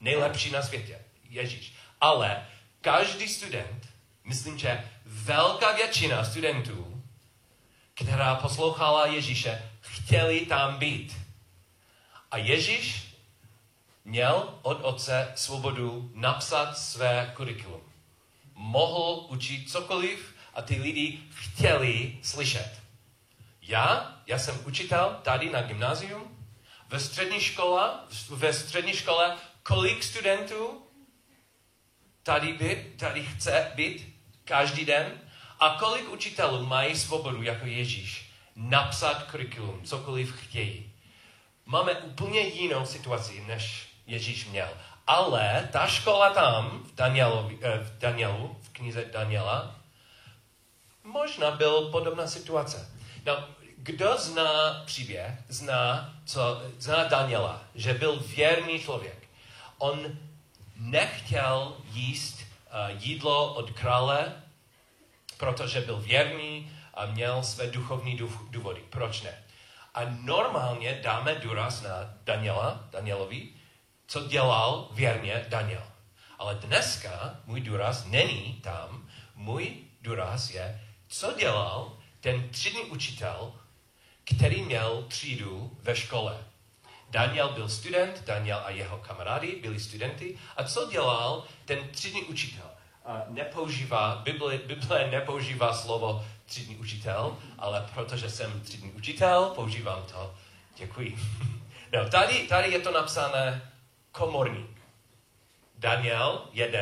Nejlepší 0.00 0.50
na 0.50 0.62
světě. 0.62 0.98
Ježíš. 1.30 1.72
Ale 2.00 2.46
každý 2.80 3.28
student, 3.28 3.88
myslím, 4.24 4.58
že 4.58 4.90
velká 5.06 5.72
většina 5.72 6.24
studentů, 6.24 7.02
která 7.94 8.34
poslouchala 8.34 9.06
Ježíše, 9.06 9.70
chtěli 9.80 10.46
tam 10.46 10.78
být. 10.78 11.23
A 12.34 12.36
Ježíš 12.36 13.14
měl 14.04 14.58
od 14.62 14.78
otce 14.82 15.32
svobodu 15.34 16.10
napsat 16.14 16.78
své 16.78 17.32
kurikulum. 17.36 17.80
Mohl 18.54 19.26
učit 19.28 19.70
cokoliv 19.70 20.34
a 20.54 20.62
ty 20.62 20.80
lidi 20.80 21.20
chtěli 21.34 22.18
slyšet. 22.22 22.72
Já, 23.62 24.16
já 24.26 24.38
jsem 24.38 24.60
učitel 24.66 25.20
tady 25.22 25.50
na 25.50 25.62
gymnázium, 25.62 26.46
ve 26.88 27.00
střední 27.00 27.40
škole, 27.40 27.90
ve 28.30 28.52
střední 28.52 28.92
škole, 28.92 29.36
kolik 29.62 30.04
studentů 30.04 30.82
tady, 32.22 32.52
by, 32.52 32.94
tady 32.98 33.22
chce 33.22 33.72
být 33.74 34.14
každý 34.44 34.84
den 34.84 35.20
a 35.60 35.76
kolik 35.80 36.08
učitelů 36.08 36.66
mají 36.66 36.96
svobodu 36.96 37.42
jako 37.42 37.66
Ježíš 37.66 38.30
napsat 38.56 39.22
kurikulum, 39.30 39.84
cokoliv 39.84 40.32
chtějí. 40.32 40.93
Máme 41.66 41.92
úplně 41.92 42.40
jinou 42.40 42.86
situaci, 42.86 43.44
než 43.46 43.88
Ježíš 44.06 44.46
měl. 44.46 44.68
Ale 45.06 45.68
ta 45.72 45.86
škola 45.86 46.30
tam, 46.30 46.82
v, 46.84 46.94
Danielu, 46.94 47.50
eh, 47.62 47.78
v 47.78 47.98
Danielu, 47.98 48.56
v 48.62 48.68
knize 48.68 49.04
Daniela, 49.12 49.76
možná 51.04 51.50
byl 51.50 51.90
podobná 51.90 52.26
situace. 52.26 52.90
No, 53.26 53.48
kdo 53.76 54.18
zná 54.18 54.82
příběh, 54.86 55.32
zná, 55.48 56.14
co, 56.24 56.62
zná 56.78 57.04
Daniela, 57.04 57.64
že 57.74 57.94
byl 57.94 58.20
věrný 58.36 58.80
člověk. 58.80 59.28
On 59.78 60.18
nechtěl 60.76 61.76
jíst 61.92 62.38
uh, 62.38 63.02
jídlo 63.02 63.54
od 63.54 63.70
krále, 63.70 64.42
protože 65.38 65.80
byl 65.80 65.96
věrný 66.00 66.72
a 66.94 67.06
měl 67.06 67.42
své 67.42 67.66
duchovní 67.66 68.20
důvody. 68.50 68.84
Proč 68.90 69.22
ne? 69.22 69.43
A 69.94 70.00
normálně 70.04 71.00
dáme 71.02 71.34
důraz 71.34 71.82
na 71.82 72.14
Daniela, 72.24 72.88
Danielovi, 72.90 73.48
co 74.06 74.28
dělal 74.28 74.88
věrně 74.92 75.46
Daniel. 75.48 75.86
Ale 76.38 76.54
dneska 76.54 77.40
můj 77.46 77.60
důraz 77.60 78.04
není 78.04 78.60
tam, 78.62 79.08
můj 79.34 79.76
důraz 80.02 80.50
je, 80.50 80.80
co 81.08 81.32
dělal 81.32 81.98
ten 82.20 82.48
třídní 82.48 82.80
učitel, 82.80 83.52
který 84.24 84.62
měl 84.62 85.04
třídu 85.08 85.78
ve 85.82 85.96
škole. 85.96 86.44
Daniel 87.10 87.48
byl 87.48 87.68
student, 87.68 88.24
Daniel 88.24 88.62
a 88.64 88.70
jeho 88.70 88.98
kamarádi 88.98 89.56
byli 89.62 89.80
studenty. 89.80 90.38
A 90.56 90.64
co 90.64 90.90
dělal 90.90 91.44
ten 91.64 91.88
třídní 91.88 92.22
učitel? 92.22 92.70
Nepoužívá, 93.28 94.20
Bible, 94.24 94.58
Bible 94.58 95.08
nepoužívá 95.10 95.74
slovo 95.74 96.24
třídní 96.46 96.76
učitel, 96.76 97.36
ale 97.58 97.88
protože 97.94 98.30
jsem 98.30 98.60
třídní 98.60 98.92
učitel, 98.92 99.52
používám 99.54 100.02
to. 100.12 100.34
Děkuji. 100.76 101.16
No, 101.92 102.10
tady, 102.10 102.46
tady 102.48 102.72
je 102.72 102.78
to 102.78 102.90
napsané 102.90 103.72
komorník. 104.12 104.70
Daniel 105.78 106.42
1, 106.52 106.80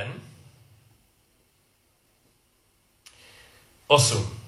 8. 3.86 4.38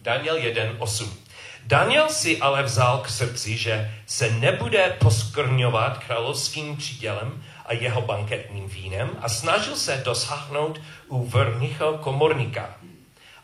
Daniel 0.00 0.36
1, 0.36 0.62
8. 0.78 1.18
Daniel 1.64 2.08
si 2.08 2.40
ale 2.40 2.62
vzal 2.62 2.98
k 2.98 3.08
srdci, 3.08 3.56
že 3.56 3.94
se 4.06 4.30
nebude 4.30 4.96
poskrňovat 5.00 5.98
královským 5.98 6.76
přídělem 6.76 7.44
a 7.68 7.74
jeho 7.74 8.02
banketním 8.02 8.68
vínem 8.68 9.10
a 9.20 9.28
snažil 9.28 9.76
se 9.76 10.02
dosáhnout 10.04 10.80
u 11.08 11.26
vrchního 11.26 11.98
komorníka, 11.98 12.74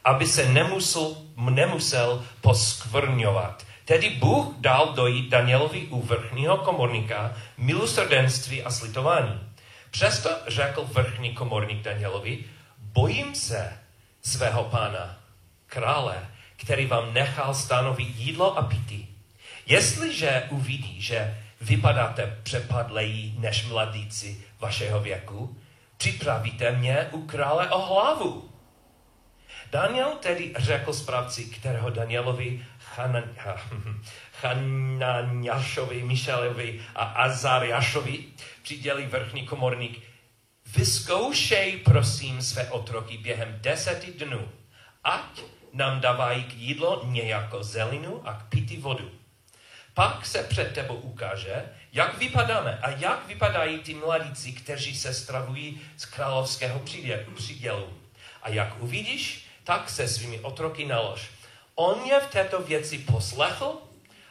aby 0.04 0.26
se 0.26 0.48
nemusel, 0.48 1.16
nemusel 1.37 2.24
poskvrňovat. 2.40 3.66
Tedy 3.84 4.10
Bůh 4.10 4.46
dal 4.58 4.92
dojít 4.92 5.30
Danielovi 5.30 5.87
u 5.87 6.02
vrchního 6.02 6.56
komorníka 6.56 7.37
milosrdenství 7.58 8.62
a 8.62 8.70
slitování. 8.70 9.40
Přesto 9.90 10.30
řekl 10.46 10.84
vrchní 10.92 11.34
komorník 11.34 11.82
Danielovi, 11.82 12.44
bojím 12.78 13.34
se 13.34 13.72
svého 14.22 14.64
pána, 14.64 15.16
krále, 15.66 16.28
který 16.56 16.87
vám 16.87 17.14
nechal 17.14 17.54
stanovit 17.54 18.16
jídlo 18.16 18.58
a 18.58 18.62
pití. 18.62 19.08
Jestliže 19.66 20.42
uvidí, 20.50 21.00
že 21.02 21.43
vypadáte 21.64 22.38
přepadlejí 22.42 23.37
než 23.38 23.66
mladíci 23.66 24.44
vašeho 24.61 25.00
věku, 25.00 25.57
připravíte 25.96 26.72
mě 26.72 27.09
u 27.11 27.27
krále 27.27 27.70
o 27.70 27.79
hlavu. 27.79 28.50
Daniel 29.70 30.11
tedy 30.20 30.55
řekl 30.59 30.92
správci, 30.92 31.44
kterého 31.44 31.90
Danielovi, 31.90 32.66
Hananiašovi, 34.42 36.03
Mišelovi 36.03 36.81
a 36.94 37.05
Azariašovi 37.05 38.24
přidělí 38.62 39.07
vrchní 39.07 39.46
komorník, 39.46 40.03
vyzkoušej 40.77 41.77
prosím 41.77 42.42
své 42.42 42.70
otroky 42.70 43.18
během 43.18 43.59
deseti 43.61 44.12
dnů, 44.12 44.48
ať 45.05 45.42
nám 45.72 46.00
dávají 46.00 46.44
k 46.44 46.55
jídlo 46.55 47.03
nějakou 47.05 47.62
zelinu 47.62 48.29
a 48.29 48.33
k 48.35 48.48
pití 48.48 48.77
vodu 48.77 49.23
pak 49.94 50.26
se 50.26 50.42
před 50.42 50.74
tebou 50.74 50.94
ukáže, 50.94 51.64
jak 51.92 52.18
vypadáme 52.18 52.78
a 52.83 52.90
jak 52.90 53.26
vypadají 53.26 53.78
ty 53.78 53.94
mladíci, 53.94 54.52
kteří 54.52 54.96
se 54.96 55.14
stravují 55.14 55.80
z 55.96 56.04
královského 56.04 56.83
přídělu. 57.35 57.98
A 58.42 58.48
jak 58.48 58.83
uvidíš, 58.83 59.46
tak 59.64 59.90
se 59.90 60.09
svými 60.09 60.40
otroky 60.40 60.85
nalož. 60.85 61.30
On 61.74 62.04
je 62.04 62.20
v 62.20 62.26
této 62.26 62.62
věci 62.62 62.98
poslechl 62.98 63.83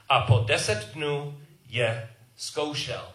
a 0.10 0.20
po 0.20 0.40
deset 0.40 0.94
dnů 0.94 1.42
je 1.70 2.10
zkoušel. 2.36 3.10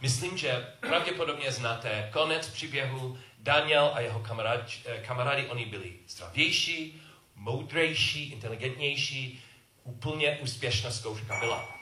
Myslím, 0.00 0.38
že 0.38 0.66
pravděpodobně 0.80 1.52
znáte 1.52 2.08
konec 2.12 2.48
příběhu. 2.48 3.18
Daniel 3.38 3.90
a 3.94 4.00
jeho 4.00 4.20
kamarádi, 4.20 4.72
eh, 4.86 4.98
kamarádi, 4.98 5.46
oni 5.46 5.66
byli 5.66 5.92
zdravější, 6.08 7.02
moudrejší, 7.34 8.32
inteligentnější. 8.32 9.42
Úplně 9.84 10.38
úspěšná 10.42 10.90
zkouška 10.90 11.38
byla. 11.40 11.81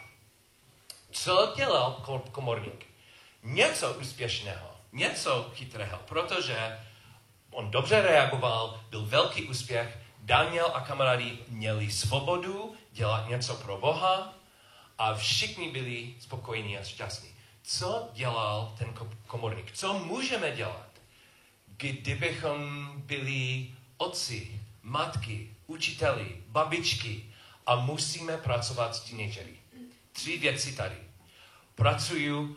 Co 1.10 1.52
dělal 1.56 1.92
komorník? 2.32 2.86
Něco 3.42 3.94
úspěšného, 3.94 4.76
něco 4.92 5.50
chytrého, 5.54 5.98
protože 6.08 6.78
on 7.50 7.70
dobře 7.70 8.02
reagoval, 8.02 8.80
byl 8.90 9.06
velký 9.06 9.44
úspěch, 9.44 9.98
Daniel 10.18 10.70
a 10.74 10.80
kamarádi 10.80 11.38
měli 11.48 11.90
svobodu 11.90 12.74
dělat 12.92 13.28
něco 13.28 13.54
pro 13.54 13.76
Boha 13.76 14.34
a 14.98 15.14
všichni 15.14 15.70
byli 15.70 16.14
spokojení 16.20 16.78
a 16.78 16.84
šťastní. 16.84 17.30
Co 17.62 18.08
dělal 18.12 18.74
ten 18.78 18.94
komorník? 19.26 19.72
Co 19.72 19.98
můžeme 19.98 20.50
dělat, 20.50 20.88
kdybychom 21.66 22.92
byli 22.96 23.70
otci, 23.96 24.60
matky, 24.82 25.56
učiteli, 25.66 26.36
babičky 26.46 27.24
a 27.66 27.76
musíme 27.76 28.36
pracovat 28.36 28.96
s 28.96 29.00
teenagery? 29.00 29.56
Tři 30.12 30.38
věci 30.38 30.76
tady. 30.76 30.96
Pracuju 31.74 32.56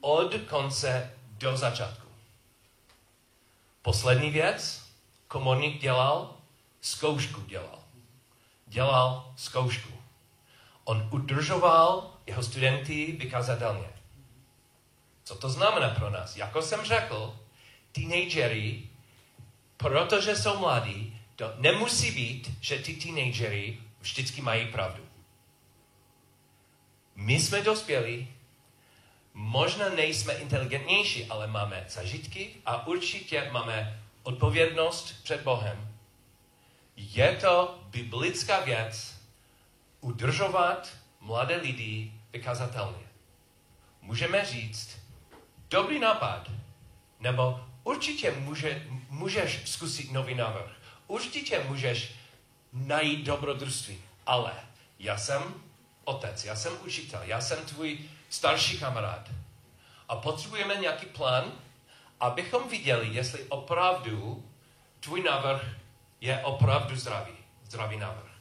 od 0.00 0.34
konce 0.48 1.14
do 1.38 1.56
začátku. 1.56 2.08
Poslední 3.82 4.30
věc, 4.30 4.82
komorník 5.28 5.80
dělal, 5.80 6.36
zkoušku 6.80 7.40
dělal. 7.40 7.78
Dělal 8.66 9.32
zkoušku. 9.36 10.02
On 10.84 11.08
udržoval 11.12 12.16
jeho 12.26 12.42
studenty 12.42 13.12
vykazatelně. 13.12 13.88
Co 15.24 15.34
to 15.34 15.50
znamená 15.50 15.88
pro 15.88 16.10
nás? 16.10 16.36
Jako 16.36 16.62
jsem 16.62 16.84
řekl, 16.84 17.38
teenagery, 17.92 18.82
protože 19.76 20.36
jsou 20.36 20.58
mladí, 20.58 21.20
to 21.36 21.52
nemusí 21.58 22.10
být, 22.10 22.50
že 22.60 22.78
ty 22.78 22.94
teenagery 22.94 23.78
vždycky 24.00 24.42
mají 24.42 24.66
pravdu. 24.66 25.02
My 27.14 27.40
jsme 27.40 27.62
dospělí, 27.62 28.28
možná 29.34 29.88
nejsme 29.88 30.34
inteligentnější, 30.34 31.26
ale 31.26 31.46
máme 31.46 31.84
zažitky 31.88 32.54
a 32.66 32.86
určitě 32.86 33.50
máme 33.52 34.02
odpovědnost 34.22 35.22
před 35.22 35.42
Bohem. 35.42 35.88
Je 36.96 37.36
to 37.36 37.80
biblická 37.90 38.60
věc 38.60 39.14
udržovat 40.00 40.88
mladé 41.20 41.56
lidi 41.56 42.12
vykazatelně. 42.32 43.06
Můžeme 44.02 44.44
říct, 44.44 44.98
dobrý 45.70 45.98
nápad, 45.98 46.50
nebo 47.20 47.60
určitě 47.84 48.30
může, 48.30 48.86
můžeš 49.08 49.60
zkusit 49.64 50.12
nový 50.12 50.34
návrh. 50.34 50.72
Určitě 51.06 51.64
můžeš 51.68 52.12
najít 52.72 53.26
dobrodružství, 53.26 53.98
ale 54.26 54.52
já 54.98 55.18
jsem 55.18 55.54
otec, 56.04 56.44
já 56.44 56.56
jsem 56.56 56.72
učitel, 56.84 57.20
já 57.24 57.40
jsem 57.40 57.64
tvůj 57.64 57.98
starší 58.30 58.78
kamarád. 58.78 59.28
A 60.08 60.16
potřebujeme 60.16 60.76
nějaký 60.76 61.06
plán, 61.06 61.52
abychom 62.20 62.68
viděli, 62.68 63.08
jestli 63.12 63.44
opravdu 63.44 64.44
tvůj 65.00 65.22
návrh 65.22 65.62
je 66.20 66.38
opravdu 66.38 66.96
zdravý, 66.96 67.32
zdravý 67.64 67.96
návrh. 67.96 68.32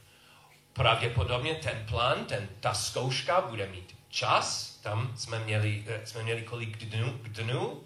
Pravděpodobně 0.73 1.55
ten 1.55 1.85
plán, 1.89 2.25
ten, 2.25 2.49
ta 2.59 2.73
zkouška 2.73 3.41
bude 3.41 3.67
mít 3.67 3.97
čas, 4.09 4.75
tam 4.83 5.17
jsme 5.17 5.39
měli, 5.39 5.83
eh, 5.87 6.05
jsme 6.05 6.23
měli 6.23 6.43
kolik 6.43 6.77
dnů, 6.77 7.19
dnů 7.23 7.83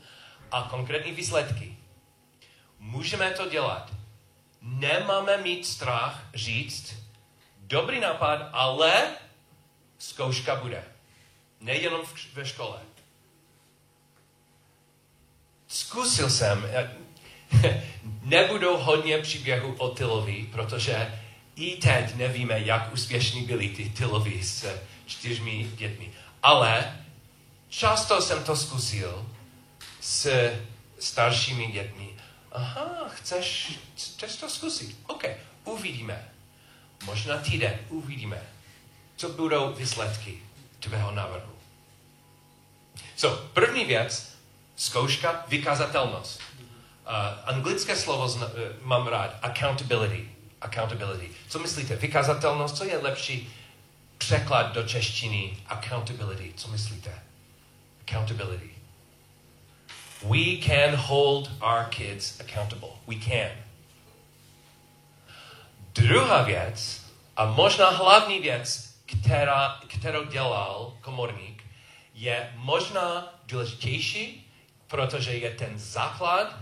a 0.52 0.62
konkrétní 0.62 1.12
výsledky. 1.12 1.78
Můžeme 2.80 3.32
to 3.32 3.50
dělat. 3.50 3.92
Nemáme 4.62 5.38
mít 5.38 5.66
strach 5.66 6.24
říct, 6.34 6.96
dobrý 7.58 8.00
nápad, 8.00 8.50
ale 8.54 9.08
zkouška 10.10 10.56
bude. 10.56 10.84
Nejenom 11.62 12.02
ve 12.34 12.46
škole. 12.46 12.80
Zkusil 15.68 16.30
jsem, 16.30 16.70
nebudou 18.22 18.78
hodně 18.78 19.18
příběhů 19.18 19.76
o 19.78 19.90
Tylovi, 19.90 20.50
protože 20.52 21.22
i 21.56 21.76
teď 21.76 22.16
nevíme, 22.16 22.60
jak 22.60 22.94
úspěšní 22.94 23.42
byli 23.42 23.70
ty 23.70 23.90
Tylovi 23.90 24.44
s 24.44 24.80
čtyřmi 25.06 25.72
dětmi. 25.76 26.12
Ale 26.44 27.00
často 27.70 28.22
jsem 28.22 28.44
to 28.44 28.56
zkusil 28.56 29.30
s 30.02 30.52
staršími 31.00 31.68
dětmi. 31.68 32.10
Aha, 32.52 33.10
chceš, 33.10 33.80
chceš 33.96 34.36
to 34.36 34.50
zkusit? 34.50 34.98
OK, 35.08 35.26
uvidíme. 35.64 36.30
Možná 37.06 37.38
týden 37.38 37.80
uvidíme, 37.90 38.42
co 39.16 39.30
budou 39.30 39.74
výsledky 39.74 40.38
tvého 40.80 41.12
návrhu. 41.12 41.54
So, 43.16 43.48
první 43.54 43.86
věc, 43.86 44.36
zkouška, 44.76 45.46
vykazatelnost. 45.48 46.40
Uh, 46.40 47.12
anglické 47.46 47.96
slovo 47.96 48.28
zna, 48.28 48.48
uh, 48.48 48.54
mám 48.82 49.08
rád, 49.08 49.36
accountability. 49.42 50.30
Accountability. 50.62 51.30
Co 51.48 51.60
myslíte? 51.60 51.96
Vykazatelnost, 51.96 52.78
co 52.78 52.84
je 52.86 52.98
lepší 52.98 53.54
překlad 54.18 54.74
do 54.74 54.84
češtiny? 54.84 55.58
Accountability. 55.68 56.54
Co 56.56 56.68
myslíte? 56.68 57.24
Accountability. 58.02 58.70
We 60.24 60.58
can 60.66 60.96
hold 60.96 61.52
our 61.62 61.86
kids 61.90 62.40
accountable. 62.40 62.90
We 63.08 63.16
can. 63.16 63.52
Druhá 65.94 66.42
věc, 66.42 67.02
a 67.38 67.46
možná 67.46 67.90
hlavní 67.90 68.40
věc, 68.40 68.85
která, 69.22 69.82
kterou 69.88 70.26
dělal 70.26 70.98
komorník, 71.02 71.64
je 72.14 72.54
možná 72.56 73.34
důležitější, 73.46 74.52
protože 74.88 75.34
je 75.34 75.52
ten 75.52 75.80
základ. 75.80 76.56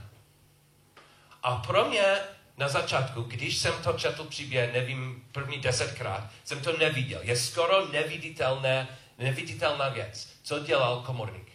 A 1.44 1.56
pro 1.56 1.86
mě 1.86 2.16
na 2.58 2.68
začátku, 2.68 3.22
když 3.22 3.58
jsem 3.58 3.74
to 3.84 3.94
četl 3.94 4.24
příběh, 4.24 4.74
nevím, 4.74 5.28
první 5.32 5.58
desetkrát, 5.58 6.30
jsem 6.44 6.62
to 6.62 6.78
neviděl. 6.78 7.20
Je 7.24 7.38
skoro 7.38 7.88
neviditelné, 7.88 8.88
neviditelná 9.20 9.90
věc, 9.90 10.30
co 10.44 10.60
dělal 10.60 11.02
komorník. 11.02 11.52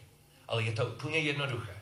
Ale 0.49 0.63
je 0.63 0.73
to 0.73 0.87
úplně 0.87 1.19
jednoduché. 1.19 1.81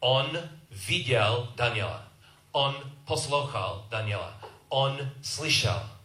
On 0.00 0.38
viděl 0.70 1.52
Daniela. 1.56 2.08
On 2.52 2.74
poslouchal 3.04 3.86
Daniela. 3.88 4.40
On 4.68 5.12
slyšel. 5.22 5.97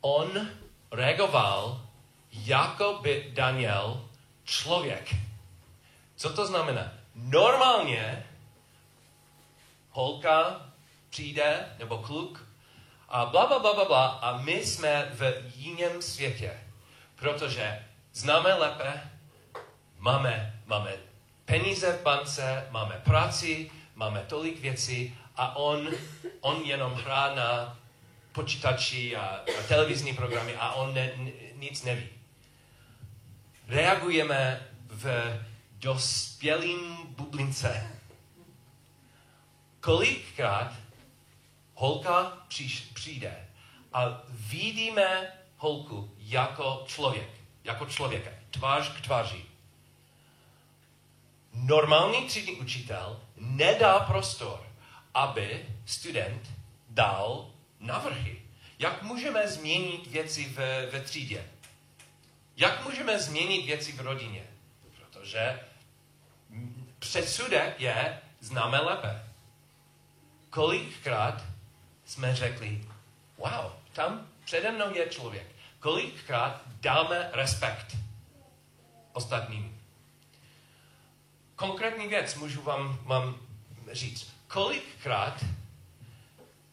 On 0.00 0.48
reagoval, 0.92 1.80
jako 2.32 2.98
by 3.02 3.30
Daniel 3.34 4.04
člověk. 4.44 5.14
Co 6.16 6.32
to 6.32 6.46
znamená? 6.46 6.92
Normálně 7.14 8.26
holka 9.90 10.66
přijde, 11.10 11.76
nebo 11.78 11.98
kluk, 11.98 12.46
a 13.08 13.24
bla, 13.26 13.46
bla, 13.46 13.58
bla, 13.58 13.74
bla, 13.74 13.84
bla, 13.84 14.06
a 14.06 14.36
my 14.36 14.66
jsme 14.66 15.08
v 15.14 15.52
jiném 15.56 16.02
světě, 16.02 16.60
protože 17.16 17.84
známe 18.12 18.54
lépe, 18.54 19.10
máme, 19.98 20.62
máme 20.66 20.92
peníze 21.44 21.92
v 21.92 22.02
bance, 22.02 22.68
máme 22.70 23.00
práci, 23.04 23.70
máme 23.94 24.24
tolik 24.28 24.60
věcí 24.60 25.18
a 25.36 25.56
on, 25.56 25.88
on 26.40 26.62
jenom 26.62 26.92
hrá 26.92 27.34
na 27.34 27.78
počítači 28.36 29.16
a, 29.16 29.40
a 29.58 29.62
televizní 29.68 30.12
programy 30.12 30.56
a 30.56 30.72
on 30.72 30.94
ne, 30.94 31.10
nic 31.54 31.82
neví. 31.82 32.08
Reagujeme 33.68 34.68
v 34.86 35.04
dospělým 35.72 36.96
bublince. 37.16 37.96
Kolikrát 39.80 40.72
holka 41.74 42.44
příš, 42.48 42.80
přijde 42.94 43.48
a 43.92 44.22
vidíme 44.28 45.32
holku 45.56 46.12
jako 46.18 46.84
člověk, 46.86 47.28
jako 47.64 47.86
člověka, 47.86 48.30
tvář 48.50 48.88
k 48.88 49.00
tváři. 49.00 49.44
Normální 51.52 52.26
třídní 52.26 52.52
učitel 52.52 53.20
nedá 53.36 54.00
prostor, 54.00 54.66
aby 55.14 55.66
student 55.86 56.52
dal 56.88 57.55
navrhy. 57.80 58.42
Jak 58.78 59.02
můžeme 59.02 59.48
změnit 59.48 60.06
věci 60.06 60.44
ve, 60.44 60.86
ve 60.86 61.00
třídě? 61.00 61.44
Jak 62.56 62.84
můžeme 62.84 63.18
změnit 63.18 63.66
věci 63.66 63.92
v 63.92 64.00
rodině? 64.00 64.46
Protože 64.96 65.60
předsudek 66.98 67.80
je, 67.80 68.20
známe 68.40 68.80
lépe. 68.80 69.24
Kolikrát 70.50 71.42
jsme 72.04 72.34
řekli, 72.34 72.84
wow, 73.38 73.72
tam 73.92 74.28
přede 74.44 74.72
mnou 74.72 74.94
je 74.94 75.08
člověk. 75.08 75.46
Kolikrát 75.80 76.62
dáme 76.80 77.30
respekt 77.32 77.96
ostatním. 79.12 79.82
Konkrétní 81.56 82.06
věc 82.06 82.34
můžu 82.34 82.62
vám, 82.62 82.98
vám 83.02 83.40
říct. 83.92 84.32
Kolikrát 84.48 85.44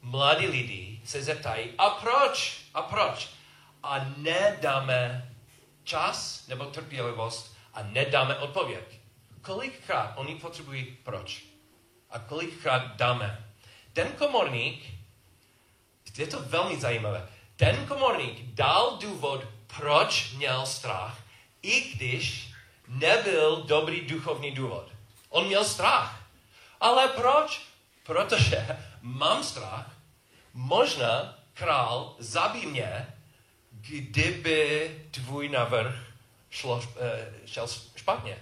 mladí 0.04 0.48
lidi 0.48 1.02
se 1.06 1.24
zeptají, 1.24 1.70
a 1.78 1.90
proč? 1.90 2.62
A 2.74 2.82
proč? 2.82 3.30
A 3.84 4.06
nedáme 4.18 5.30
čas 5.84 6.48
nebo 6.48 6.66
trpělivost 6.66 7.56
a 7.74 7.84
nedáme 7.84 8.36
odpověď. 8.36 9.00
Kolikrát 9.42 10.14
oni 10.16 10.36
potřebují 10.36 10.98
proč? 11.04 11.44
A 12.10 12.20
kolikrát 12.20 12.96
dáme? 12.96 13.46
Ten 13.94 14.08
komorník, 14.08 14.84
je 16.18 16.28
to 16.28 16.40
velmi 16.40 16.78
zajímavé, 16.78 17.28
ten 17.56 17.86
komorník 17.88 18.40
dal 18.42 18.98
důvod, 19.02 19.44
proč 19.78 20.32
měl 20.32 20.66
strach, 20.66 21.18
i 21.62 21.82
když 21.82 22.54
nebyl 22.88 23.64
dobrý 23.64 24.02
duchovní 24.02 24.52
důvod. 24.52 24.92
On 25.30 25.48
měl 25.48 25.66
strach. 25.66 26.24
Ale 26.80 27.08
proč? 27.08 27.62
Protože 28.04 28.68
mám 29.02 29.44
strach, 29.44 29.93
možná 30.54 31.40
král 31.54 32.16
zabí 32.20 32.66
mě, 32.66 33.08
kdyby 33.72 34.92
tvůj 35.12 35.50
návrh 35.50 35.96
šlo, 36.50 36.84
eh, 37.00 37.34
šel 37.46 37.68
špatně. 37.96 38.38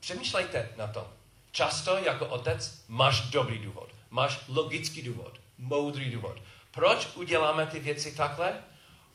Přemýšlejte 0.00 0.68
na 0.76 0.86
tom. 0.86 1.04
Často 1.52 1.98
jako 1.98 2.26
otec 2.26 2.84
máš 2.88 3.20
dobrý 3.20 3.58
důvod. 3.58 3.94
Máš 4.10 4.40
logický 4.48 5.02
důvod. 5.02 5.40
Moudrý 5.58 6.10
důvod. 6.10 6.42
Proč 6.70 7.08
uděláme 7.14 7.66
ty 7.66 7.80
věci 7.80 8.12
takhle? 8.16 8.62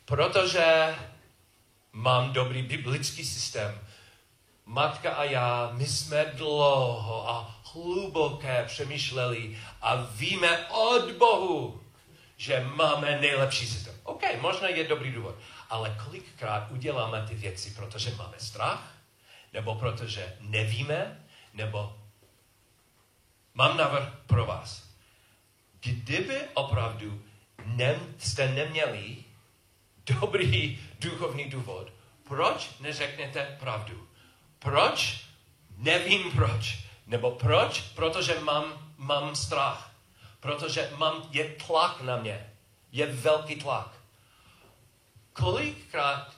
Protože 0.04 0.94
mám 1.92 2.32
dobrý 2.32 2.62
biblický 2.62 3.24
systém. 3.24 3.80
Matka 4.66 5.12
a 5.12 5.24
já, 5.24 5.70
my 5.72 5.86
jsme 5.86 6.24
dlouho 6.24 7.30
a 7.30 7.56
hluboké 7.72 8.64
přemýšleli 8.66 9.58
a 9.82 9.96
víme 9.96 10.66
od 10.66 11.12
Bohu, 11.12 11.82
že 12.36 12.66
máme 12.74 13.20
nejlepší 13.20 13.66
systém. 13.66 13.94
OK, 14.02 14.22
možná 14.40 14.68
je 14.68 14.88
dobrý 14.88 15.12
důvod, 15.12 15.34
ale 15.70 15.96
kolikrát 16.04 16.70
uděláme 16.70 17.26
ty 17.28 17.34
věci, 17.34 17.70
protože 17.70 18.14
máme 18.14 18.34
strach, 18.38 18.94
nebo 19.52 19.74
protože 19.74 20.36
nevíme, 20.40 21.26
nebo 21.54 21.96
mám 23.54 23.76
návrh 23.76 24.08
pro 24.26 24.46
vás. 24.46 24.82
Kdyby 25.80 26.40
opravdu 26.54 27.22
ne, 27.64 28.00
jste 28.18 28.48
neměli 28.48 29.16
dobrý 30.20 30.80
duchovní 31.00 31.44
důvod, 31.44 31.92
proč 32.28 32.70
neřeknete 32.80 33.56
pravdu? 33.60 34.08
Proč? 34.58 35.26
Nevím 35.76 36.32
proč. 36.32 36.78
Nebo 37.06 37.30
proč? 37.30 37.80
Protože 37.80 38.40
mám, 38.40 38.92
mám 38.96 39.36
strach. 39.36 39.92
Protože 40.40 40.90
mám, 40.96 41.28
je 41.30 41.44
tlak 41.44 42.00
na 42.00 42.16
mě. 42.16 42.52
Je 42.92 43.06
velký 43.06 43.56
tlak. 43.56 43.96
Kolikrát, 45.32 46.36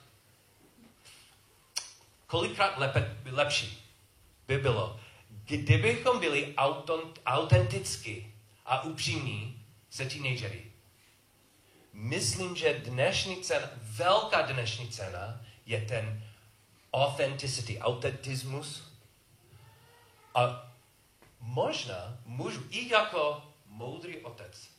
kolikrát 2.26 2.78
lepe, 2.78 3.16
lepší 3.30 3.84
by 4.46 4.58
bylo, 4.58 5.00
kdybychom 5.44 6.20
byli 6.20 6.54
autenticky 7.26 8.32
a 8.66 8.82
upřímní 8.82 9.62
se 9.90 10.04
teenagery. 10.04 10.64
Myslím, 11.92 12.56
že 12.56 12.82
dnešní 12.84 13.36
cena, 13.36 13.68
velká 13.76 14.42
dnešní 14.42 14.88
cena 14.88 15.40
je 15.66 15.80
ten 15.80 16.27
authenticity, 16.92 17.78
autentismus. 17.78 18.92
A 20.34 20.72
možná 21.40 22.18
můžu, 22.24 22.62
i 22.70 22.92
jako 22.92 23.42
moudrý 23.66 24.20
otec, 24.20 24.70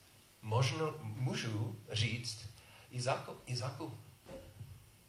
možno, 0.42 0.94
můžu 1.02 1.80
říct 1.92 2.50
Izaku, 2.92 3.38
Izaku, 3.46 4.00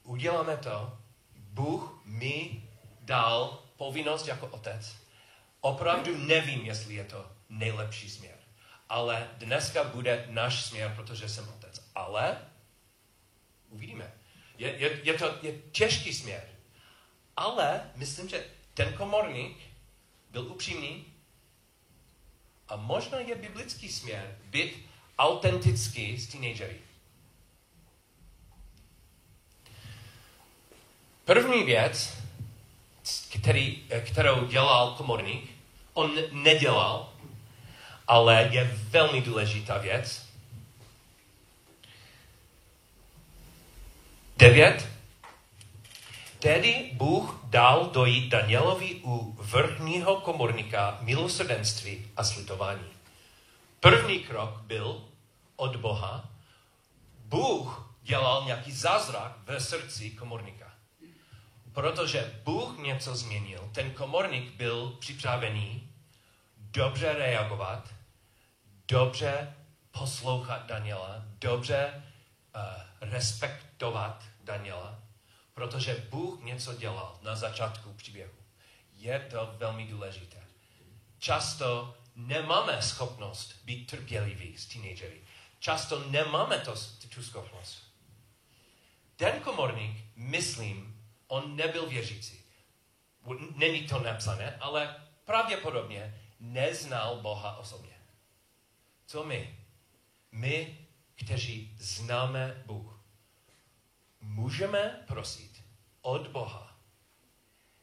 uděláme 0.02 0.56
to, 0.56 0.98
Bůh 1.36 2.02
mi 2.04 2.62
dal 3.00 3.62
povinnost 3.76 4.28
jako 4.28 4.46
otec. 4.46 4.96
Opravdu 5.60 6.18
nevím, 6.18 6.60
jestli 6.60 6.94
je 6.94 7.04
to 7.04 7.30
nejlepší 7.48 8.10
směr. 8.10 8.36
Ale 8.88 9.28
dneska 9.38 9.84
bude 9.84 10.26
náš 10.30 10.64
směr, 10.64 10.92
protože 10.96 11.28
jsem 11.28 11.48
otec. 11.48 11.90
Ale 11.94 12.38
uvidíme. 13.68 14.12
Je, 14.58 14.76
je, 14.76 15.00
je 15.02 15.14
to 15.14 15.34
je 15.42 15.52
těžký 15.72 16.14
směr. 16.14 16.49
Ale 17.40 17.90
myslím, 17.96 18.28
že 18.28 18.44
ten 18.74 18.92
komorník 18.92 19.56
byl 20.30 20.42
upřímný 20.42 21.04
a 22.68 22.76
možná 22.76 23.18
je 23.18 23.34
biblický 23.34 23.88
směr 23.88 24.38
být 24.44 24.86
autentický 25.18 26.18
s 26.18 26.26
teenagery. 26.26 26.76
První 31.24 31.64
věc, 31.64 32.16
který, 33.32 33.84
kterou 34.06 34.46
dělal 34.46 34.94
komorník, 34.94 35.50
on 35.92 36.14
nedělal, 36.32 37.12
ale 38.06 38.48
je 38.52 38.64
velmi 38.64 39.20
důležitá 39.20 39.78
věc. 39.78 40.26
Devět. 44.36 44.99
Tedy 46.40 46.90
Bůh 46.92 47.40
dal 47.44 47.90
dojít 47.92 48.28
Danielovi 48.28 49.00
u 49.04 49.36
vrchního 49.40 50.16
komorníka 50.16 50.98
milosrdenství 51.00 52.10
a 52.16 52.24
slitování. 52.24 52.88
První 53.80 54.18
krok 54.18 54.60
byl 54.60 55.04
od 55.56 55.76
Boha. 55.76 56.28
Bůh 57.24 57.94
dělal 58.02 58.44
nějaký 58.44 58.72
zázrak 58.72 59.32
ve 59.44 59.60
srdci 59.60 60.10
komorníka. 60.10 60.72
Protože 61.72 62.40
Bůh 62.44 62.78
něco 62.78 63.16
změnil, 63.16 63.70
ten 63.72 63.90
komorník 63.90 64.54
byl 64.54 64.96
připravený 65.00 65.88
dobře 66.56 67.12
reagovat, 67.12 67.88
dobře 68.88 69.54
poslouchat 69.90 70.66
Daniela, 70.66 71.22
dobře 71.38 72.04
uh, 72.56 72.62
respektovat 73.00 74.24
Daniela, 74.44 74.98
protože 75.60 76.06
Bůh 76.10 76.42
něco 76.42 76.74
dělal 76.74 77.18
na 77.22 77.36
začátku 77.36 77.92
příběhu. 77.92 78.32
Je 78.92 79.20
to 79.30 79.54
velmi 79.58 79.86
důležité. 79.86 80.42
Často 81.18 81.96
nemáme 82.16 82.82
schopnost 82.82 83.54
být 83.64 83.86
trpěliví 83.90 84.58
s 84.58 84.66
teenagery. 84.66 85.20
Často 85.58 86.10
nemáme 86.10 86.58
to, 86.58 86.74
tu 87.14 87.22
schopnost. 87.22 87.94
Ten 89.16 89.40
komorník, 89.40 90.04
myslím, 90.16 91.04
on 91.26 91.56
nebyl 91.56 91.88
věřící. 91.88 92.42
Není 93.56 93.86
to 93.86 94.00
napsané, 94.00 94.56
ale 94.60 94.96
pravděpodobně 95.24 96.20
neznal 96.40 97.16
Boha 97.16 97.56
osobně. 97.56 97.96
Co 99.06 99.24
my? 99.24 99.58
My, 100.32 100.78
kteří 101.14 101.76
známe 101.78 102.62
Bůh, 102.66 103.00
můžeme 104.20 105.04
prosit 105.06 105.49
od 106.02 106.28
Boha 106.28 106.70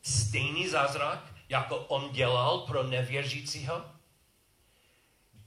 stejný 0.02 0.68
zázrak, 0.68 1.34
jako 1.50 1.78
on 1.78 2.12
dělal 2.12 2.60
pro 2.60 2.84
nevěřícího? 2.84 3.86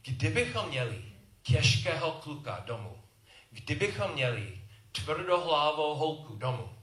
Kdybychom 0.02 0.68
měli 0.68 1.04
těžkého 1.42 2.12
kluka 2.12 2.62
domů, 2.66 3.02
kdybychom 3.50 4.12
měli 4.12 4.60
tvrdohlávou 4.92 5.94
holku 5.94 6.36
domů, 6.36 6.76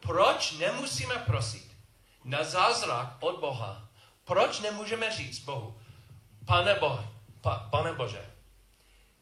proč 0.00 0.52
nemusíme 0.52 1.14
prosit 1.14 1.76
na 2.24 2.44
zázrak 2.44 3.16
od 3.20 3.40
Boha? 3.40 3.88
Proč 4.24 4.60
nemůžeme 4.60 5.16
říct 5.16 5.38
Bohu, 5.38 5.80
pane, 6.44 6.74
Bo, 6.74 7.04
pa, 7.40 7.68
pane 7.70 7.92
Bože, 7.92 8.30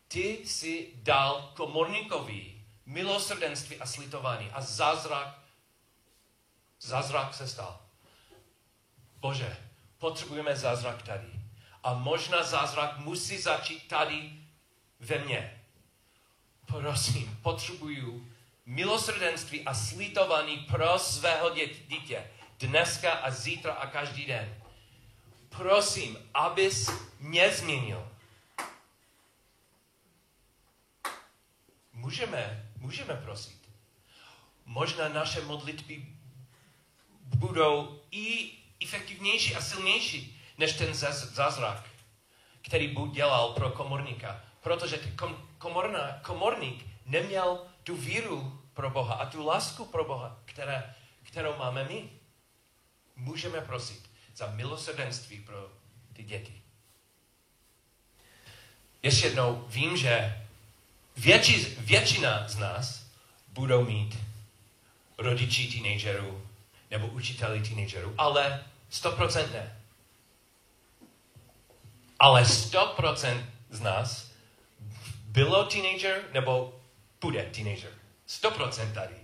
ty 0.08 0.28
jsi 0.44 0.92
dal 0.94 1.52
komorníkovi 1.56 2.62
milosrdenství 2.86 3.76
a 3.76 3.86
slitování 3.86 4.50
a 4.50 4.60
zázrak, 4.60 5.45
zázrak 6.86 7.34
se 7.34 7.48
stal. 7.48 7.80
Bože, 9.16 9.56
potřebujeme 9.98 10.56
zázrak 10.56 11.02
tady. 11.02 11.26
A 11.82 11.94
možná 11.94 12.42
zázrak 12.42 12.98
musí 12.98 13.38
začít 13.38 13.88
tady 13.88 14.32
ve 15.00 15.18
mně. 15.18 15.62
Prosím, 16.66 17.38
potřebuju 17.42 18.32
milosrdenství 18.66 19.64
a 19.64 19.74
slitování 19.74 20.56
pro 20.56 20.98
svého 20.98 21.50
dítě. 21.88 22.30
Dneska 22.58 23.12
a 23.12 23.30
zítra 23.30 23.72
a 23.72 23.86
každý 23.86 24.26
den. 24.26 24.62
Prosím, 25.48 26.18
abys 26.34 26.90
mě 27.20 27.50
změnil. 27.50 28.12
Můžeme, 31.92 32.70
můžeme 32.78 33.14
prosit. 33.14 33.68
Možná 34.64 35.08
naše 35.08 35.40
modlitby 35.40 36.15
budou 37.26 38.00
i 38.10 38.52
efektivnější 38.82 39.54
a 39.54 39.60
silnější 39.60 40.42
než 40.58 40.72
ten 40.72 40.94
zázrak, 40.94 41.84
který 42.62 42.88
Bůh 42.88 43.14
dělal 43.14 43.52
pro 43.52 43.70
komorníka. 43.70 44.40
Protože 44.60 44.96
kom, 44.96 45.48
komorna, 45.58 46.18
komorník 46.22 46.86
neměl 47.06 47.58
tu 47.84 47.96
víru 47.96 48.62
pro 48.74 48.90
Boha 48.90 49.14
a 49.14 49.26
tu 49.26 49.46
lásku 49.46 49.84
pro 49.84 50.04
Boha, 50.04 50.38
které, 50.44 50.94
kterou 51.22 51.56
máme 51.56 51.84
my. 51.84 52.10
Můžeme 53.16 53.60
prosit 53.60 54.10
za 54.36 54.50
milosrdenství 54.50 55.40
pro 55.40 55.70
ty 56.12 56.22
děti. 56.22 56.62
Ještě 59.02 59.26
jednou, 59.26 59.64
vím, 59.68 59.96
že 59.96 60.42
větši, 61.16 61.76
většina 61.78 62.48
z 62.48 62.56
nás 62.56 63.06
budou 63.48 63.84
mít 63.84 64.18
rodiči 65.18 65.68
teenagerů 65.68 66.45
nebo 66.90 67.06
učiteli 67.06 67.60
teenagerů, 67.60 68.14
ale 68.18 68.64
100% 68.92 69.52
ne. 69.52 69.82
Ale 72.18 72.42
100% 72.42 73.44
z 73.70 73.80
nás 73.80 74.30
bylo 75.24 75.64
teenager 75.64 76.24
nebo 76.32 76.80
bude 77.20 77.42
teenager. 77.42 77.92
100% 78.28 78.92
tady. 78.92 79.14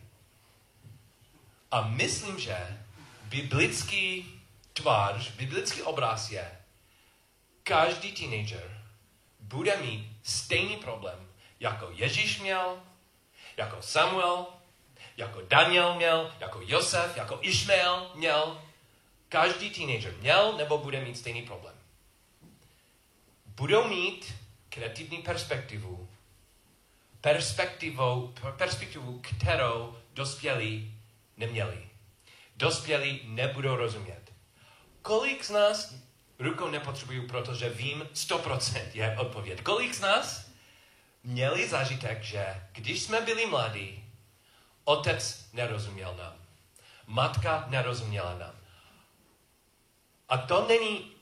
A 1.71 1.81
myslím, 1.81 2.39
že 2.39 2.79
biblický 3.25 4.27
tvář, 4.73 5.31
biblický 5.31 5.83
obraz 5.83 6.31
je, 6.31 6.59
každý 7.63 8.13
teenager 8.13 8.83
bude 9.41 9.77
mít 9.77 10.17
stejný 10.23 10.77
problém, 10.77 11.29
jako 11.61 11.91
Ježíš 11.91 12.41
měl, 12.41 12.81
jako 13.57 13.83
Samuel, 13.83 14.47
jako 15.17 15.41
Daniel 15.49 15.95
měl, 15.95 16.35
jako 16.41 16.61
Josef, 16.67 17.17
jako 17.17 17.39
Ishmael 17.41 18.11
měl. 18.15 18.63
Každý 19.29 19.71
teenager 19.71 20.15
měl 20.21 20.57
nebo 20.57 20.79
bude 20.79 21.01
mít 21.01 21.19
stejný 21.19 21.43
problém. 21.43 21.75
Budou 23.47 23.89
mít 23.89 24.35
kreativní 24.69 25.19
perspektivu, 25.19 26.09
perspektivu, 27.21 28.35
perspektivu, 28.57 29.21
kterou 29.21 29.97
dospělí 30.13 30.95
neměli. 31.37 31.89
Dospělí 32.57 33.21
nebudou 33.25 33.77
rozumět. 33.77 34.33
Kolik 35.03 35.45
z 35.45 35.51
nás 35.51 35.95
rukou 36.39 36.69
nepotřebuju, 36.69 37.29
protože 37.29 37.69
vím, 37.69 38.09
100% 38.15 38.91
je 38.95 39.17
odpověď. 39.19 39.63
Kolik 39.63 39.95
z 39.95 40.01
nás 40.01 40.51
měli 41.25 41.69
zážitek, 41.69 42.23
že 42.23 42.63
když 42.73 43.03
jsme 43.03 43.21
byli 43.21 43.47
mladí, 43.47 44.02
otec 44.85 45.49
nerozuměl 45.53 46.15
nám. 46.15 46.35
Matka 47.07 47.65
nerozuměla 47.69 48.39
nám. 48.39 48.55
A 50.29 50.39
to 50.39 50.67
není, 50.69 51.13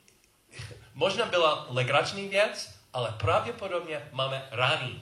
možná 0.94 1.26
byla 1.26 1.66
legrační 1.68 2.28
věc, 2.28 2.74
ale 2.92 3.12
pravděpodobně 3.12 4.08
máme 4.12 4.48
rány. 4.50 5.00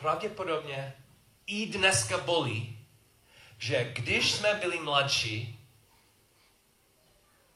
Pravděpodobně 0.00 0.94
i 1.46 1.66
dneska 1.66 2.18
bolí, 2.18 2.78
že 3.58 3.92
když 3.92 4.32
jsme 4.32 4.54
byli 4.54 4.80
mladší, 4.80 5.60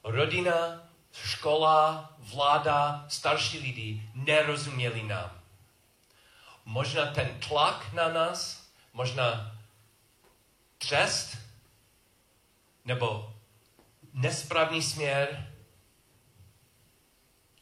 rodina, 0.04 0.88
škola, 1.12 2.10
vláda, 2.18 3.04
starší 3.08 3.58
lidi 3.58 4.10
nerozuměli 4.14 5.02
nám. 5.02 5.40
Možná 6.64 7.06
ten 7.06 7.40
tlak 7.48 7.92
na 7.92 8.08
nás, 8.08 8.65
možná 8.96 9.58
trest, 10.88 11.36
nebo 12.84 13.34
nesprávný 14.12 14.82
směr 14.82 15.52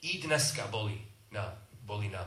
i 0.01 0.19
dneska 0.19 0.67
bolí 0.67 1.07
nám. 1.31 1.53
Bolí 1.81 2.09
nám. 2.09 2.27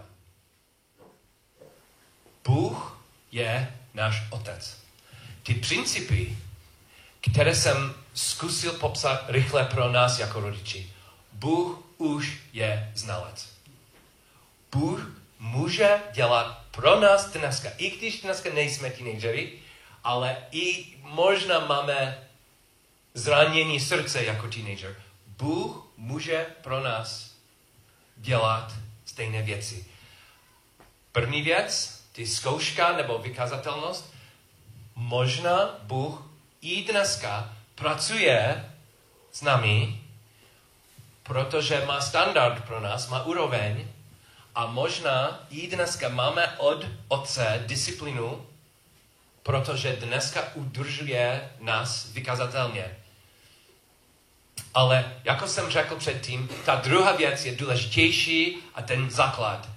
Bůh 2.43 3.00
je 3.32 3.80
náš 3.93 4.24
otec. 4.32 4.78
Ty 5.43 5.54
principy, 5.54 6.38
které 7.32 7.56
jsem 7.56 7.96
zkusil 8.13 8.74
popsat 8.74 9.30
rychle 9.30 9.65
pro 9.65 9.91
nás 9.91 10.20
jako 10.20 10.39
rodiči, 10.39 10.93
Bůh 11.32 11.84
už 11.98 12.39
je 12.54 12.91
znalec. 12.96 13.50
Bůh 14.72 15.22
může 15.39 16.02
dělat 16.13 16.67
pro 16.78 17.00
nás 17.00 17.26
dneska, 17.26 17.70
i 17.78 17.90
když 17.90 18.22
dneska 18.22 18.50
nejsme 18.54 18.90
teenagery, 18.90 19.60
ale 20.04 20.38
i 20.52 20.86
možná 21.02 21.60
máme 21.60 22.28
zranění 23.13 23.80
srdce 23.80 24.24
jako 24.24 24.48
teenager. 24.48 24.96
Bůh 25.28 25.88
může 25.98 26.46
pro 26.62 26.80
nás 26.84 27.32
dělat 28.18 28.74
stejné 29.06 29.42
věci. 29.42 29.86
První 31.12 31.42
věc, 31.42 32.02
ty 32.12 32.28
zkouška 32.28 32.92
nebo 32.92 33.18
vykazatelnost, 33.18 34.13
možná 34.96 35.80
Bůh 35.82 36.22
i 36.62 36.84
dneska 36.84 37.54
pracuje 37.76 38.66
s 39.32 39.42
námi, 39.42 40.02
protože 41.24 41.86
má 41.86 42.02
standard 42.02 42.66
pro 42.66 42.80
nás, 42.80 43.10
má 43.10 43.24
úroveň 43.24 43.88
a 44.58 44.65
možná 44.65 45.46
i 45.50 45.67
dneska 45.67 46.10
máme 46.10 46.58
od 46.58 46.86
Otce 47.08 47.63
disciplinu, 47.67 48.46
protože 49.43 49.96
dneska 49.96 50.43
udržuje 50.54 51.50
nás 51.60 52.10
vykazatelně. 52.10 52.98
Ale 54.74 55.15
jako 55.24 55.48
jsem 55.48 55.70
řekl 55.70 55.96
předtím, 55.96 56.50
ta 56.65 56.76
druhá 56.76 57.12
věc 57.12 57.46
je 57.46 57.56
důležitější 57.56 58.58
a 58.76 58.82
ten 58.82 59.10
základ. 59.10 59.70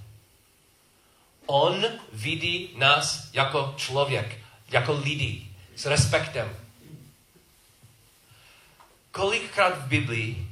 On 1.45 1.85
vidí 2.13 2.73
nás 2.77 3.29
jako 3.33 3.73
člověk, 3.77 4.37
jako 4.69 4.93
lidi, 4.93 5.47
s 5.75 5.85
respektem. 5.85 6.57
Kolikrát 9.11 9.77
v 9.77 9.87
Biblii 9.87 10.47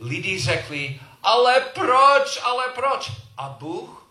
lidi 0.00 0.40
řekli, 0.40 1.00
ale 1.22 1.60
proč, 1.60 2.38
ale 2.42 2.64
proč? 2.74 3.21
A 3.42 3.48
Bůh 3.48 4.06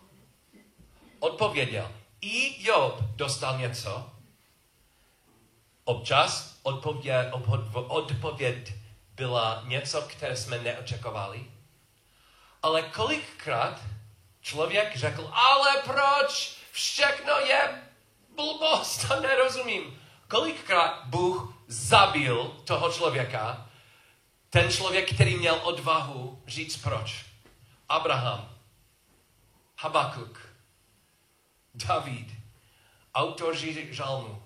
odpověděl. 1.18 1.92
I 2.20 2.64
Job 2.68 3.00
dostal 3.16 3.58
něco. 3.58 4.10
Občas 5.84 6.58
odpověď, 6.62 7.26
odpověď 7.72 8.74
byla 9.14 9.62
něco, 9.66 10.02
které 10.02 10.36
jsme 10.36 10.58
neočekovali. 10.58 11.44
Ale 12.62 12.82
kolikrát 12.82 13.80
člověk 14.40 14.96
řekl, 14.96 15.30
ale 15.32 15.82
proč? 15.84 16.56
Všechno 16.72 17.32
je 17.32 17.82
blbost, 18.36 19.08
to 19.08 19.20
nerozumím. 19.20 20.00
Kolikrát 20.28 21.04
Bůh 21.04 21.54
zabil 21.66 22.56
toho 22.64 22.92
člověka, 22.92 23.68
ten 24.50 24.70
člověk, 24.70 25.14
který 25.14 25.36
měl 25.36 25.60
odvahu 25.62 26.42
říct 26.46 26.76
proč. 26.76 27.24
Abraham, 27.88 28.51
Habakuk, 29.82 30.38
David, 31.74 32.26
autoři 33.14 33.88
žalmu, 33.94 34.42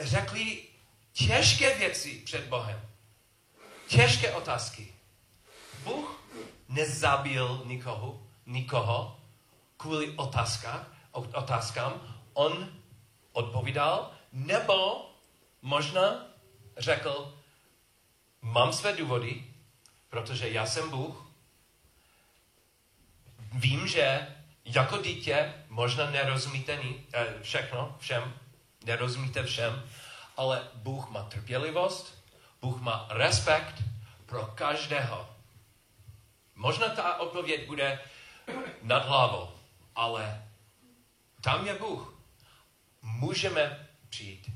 řekli 0.00 0.62
těžké 1.12 1.78
věci 1.78 2.22
před 2.24 2.48
Bohem. 2.48 2.80
Těžké 3.88 4.34
otázky. 4.34 4.94
Bůh 5.84 6.22
nezabil 6.68 7.62
nikoho, 7.64 8.26
nikoho 8.46 9.20
kvůli 9.76 10.10
otázka, 10.16 10.86
otázkám. 11.12 12.16
On 12.32 12.72
odpovídal, 13.32 14.10
nebo 14.32 15.10
možná 15.62 16.26
řekl, 16.76 17.38
mám 18.42 18.72
své 18.72 18.96
důvody, 18.96 19.44
protože 20.08 20.48
já 20.48 20.66
jsem 20.66 20.90
Bůh. 20.90 21.27
Vím, 23.52 23.86
že 23.86 24.26
jako 24.64 25.02
dítě 25.02 25.54
možná 25.68 26.10
nerozumíte 26.10 26.76
ni, 26.76 27.06
eh, 27.12 27.26
všechno, 27.42 27.96
všem, 27.98 28.34
nerozumíte 28.84 29.42
všem, 29.42 29.88
ale 30.36 30.68
Bůh 30.74 31.10
má 31.10 31.22
trpělivost, 31.22 32.24
Bůh 32.60 32.80
má 32.80 33.06
respekt 33.10 33.74
pro 34.26 34.46
každého. 34.46 35.28
Možná 36.54 36.88
ta 36.88 37.20
odpověď 37.20 37.66
bude 37.66 38.00
nad 38.82 39.06
hlavou, 39.06 39.50
ale 39.94 40.44
tam 41.40 41.66
je 41.66 41.74
Bůh. 41.74 42.14
Můžeme 43.02 43.88
přijít 44.08 44.50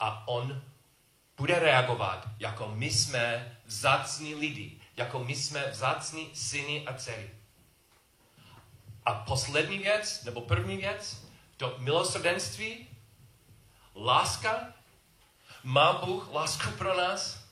a 0.00 0.28
On 0.28 0.62
bude 1.36 1.58
reagovat, 1.58 2.28
jako 2.38 2.68
my 2.74 2.90
jsme 2.90 3.56
vzácní 3.64 4.34
lidi, 4.34 4.80
jako 4.96 5.24
my 5.24 5.36
jsme 5.36 5.70
vzácní 5.70 6.30
syny 6.34 6.86
a 6.86 6.94
dcery. 6.94 7.37
A 9.08 9.14
poslední 9.14 9.78
věc, 9.78 10.24
nebo 10.24 10.40
první 10.40 10.76
věc, 10.76 11.24
to 11.56 11.74
milosrdenství, 11.78 12.88
láska. 13.96 14.72
Má 15.62 15.92
Bůh 15.92 16.28
lásku 16.32 16.70
pro 16.70 16.96
nás? 16.96 17.44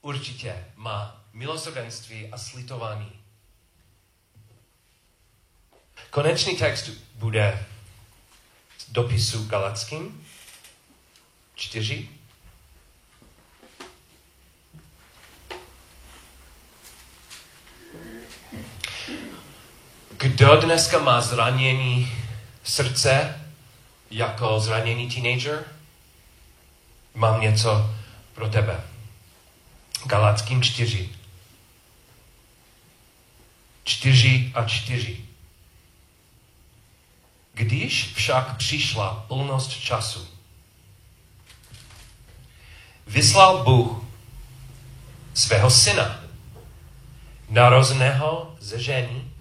Určitě 0.00 0.72
má 0.76 1.24
milosrdenství 1.32 2.32
a 2.32 2.38
slitování. 2.38 3.20
Konečný 6.10 6.56
text 6.56 6.88
bude 7.14 7.66
dopisu 8.88 9.44
Galackým 9.44 10.26
4, 11.54 12.08
Kdo 20.18 20.56
dneska 20.56 20.98
má 20.98 21.20
zranění 21.20 22.12
srdce 22.64 23.40
jako 24.10 24.60
zraněný 24.60 25.10
teenager? 25.10 25.64
Mám 27.14 27.40
něco 27.40 27.94
pro 28.34 28.48
tebe. 28.48 28.80
Galackým 30.06 30.62
čtyři. 30.62 31.10
Čtyři 33.84 34.52
a 34.54 34.64
čtyři. 34.64 35.24
Když 37.54 38.12
však 38.14 38.56
přišla 38.56 39.24
plnost 39.28 39.70
času, 39.70 40.28
vyslal 43.06 43.64
Bůh 43.64 44.04
svého 45.34 45.70
syna, 45.70 46.20
narozeného 47.48 48.56
ze 48.60 48.82
ženy, 48.82 49.35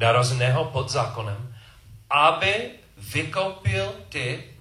narozeného 0.00 0.64
pod 0.64 0.88
zákonem, 0.88 1.56
aby 2.10 2.70
vykoupil 2.96 3.94
ty, 4.08 4.56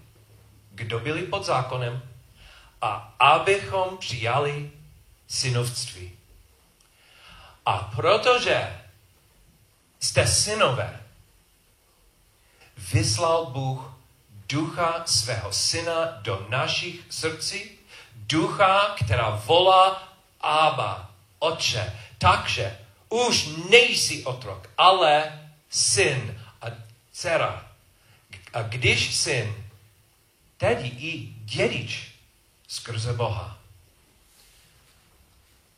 kdo 0.71 0.99
byli 0.99 1.21
pod 1.23 1.45
zákonem, 1.45 2.01
a 2.81 3.15
abychom 3.19 3.97
přijali 3.97 4.71
synovství. 5.27 6.11
A 7.65 7.77
protože 7.95 8.81
jste 9.99 10.27
synové, 10.27 10.99
vyslal 12.91 13.45
Bůh 13.45 13.93
ducha 14.49 15.03
svého 15.05 15.53
syna 15.53 16.05
do 16.21 16.45
našich 16.49 16.99
srdcí, 17.09 17.71
ducha, 18.15 18.95
která 19.05 19.29
volá 19.29 20.13
Abba, 20.41 21.09
Otče. 21.39 21.93
Takže 22.17 22.78
už 23.09 23.49
nejsi 23.69 24.23
otrok, 24.23 24.69
ale 24.77 25.39
syn 25.69 26.41
a 26.61 26.65
dcera. 27.11 27.71
A 28.53 28.61
když 28.61 29.15
syn, 29.15 29.55
tedy 30.57 30.87
i 30.87 31.33
dědič 31.45 32.11
skrze 32.67 33.13
Boha. 33.13 33.57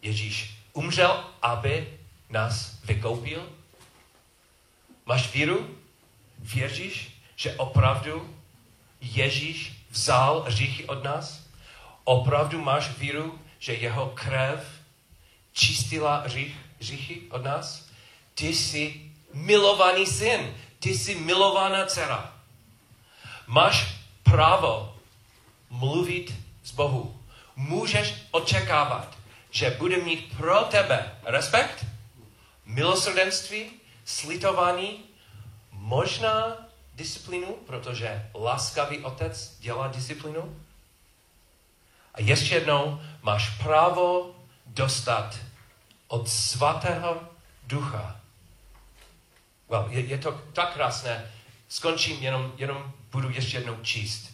Ježíš 0.02 0.56
umřel, 0.74 1.24
aby 1.42 2.00
nás 2.30 2.80
vykoupil. 2.84 3.50
Máš 5.06 5.34
víru? 5.34 5.78
Věříš, 6.40 7.18
že 7.36 7.56
opravdu 7.56 8.38
Ježíš 9.02 9.86
vzal 9.90 10.42
hříchy 10.42 10.86
od 10.86 11.04
nás? 11.04 11.42
Opravdu 12.04 12.62
máš 12.62 12.98
víru, 12.98 13.40
že 13.60 13.74
jeho 13.74 14.10
krev 14.10 14.81
čistila 15.54 16.18
hřích, 16.18 16.58
hříchy 16.80 17.22
od 17.30 17.44
nás? 17.44 17.86
Ty 18.36 18.56
jsi 18.56 19.12
milovaný 19.34 20.06
syn, 20.06 20.56
ty 20.80 20.98
jsi 20.98 21.16
milovaná 21.16 21.86
dcera. 21.86 22.34
Máš 23.48 23.96
právo 24.24 24.96
mluvit 25.70 26.34
z 26.64 26.72
Bohu. 26.72 27.20
Můžeš 27.56 28.14
očekávat, 28.32 29.18
že 29.52 29.70
bude 29.70 29.98
mít 29.98 30.38
pro 30.38 30.60
tebe 30.60 31.16
respekt, 31.24 31.86
milosrdenství, 32.66 33.72
slitování, 34.06 35.04
možná 35.72 36.58
disciplínu, 36.94 37.48
protože 37.48 38.30
laskavý 38.36 39.00
otec 39.00 39.58
dělá 39.60 39.88
disciplínu. 39.88 40.62
A 42.14 42.22
ještě 42.22 42.56
jednou 42.56 43.02
máš 43.22 43.50
právo 43.50 44.36
dostat 44.74 45.40
od 46.08 46.30
svatého 46.30 47.22
ducha. 47.68 48.20
Well, 49.70 49.88
je, 49.90 50.00
je 50.00 50.18
to 50.18 50.32
tak 50.54 50.74
krásné. 50.74 51.32
Skončím, 51.70 52.24
jenom, 52.24 52.54
jenom 52.58 52.94
budu 53.12 53.30
ještě 53.30 53.58
jednou 53.58 53.78
číst 53.82 54.32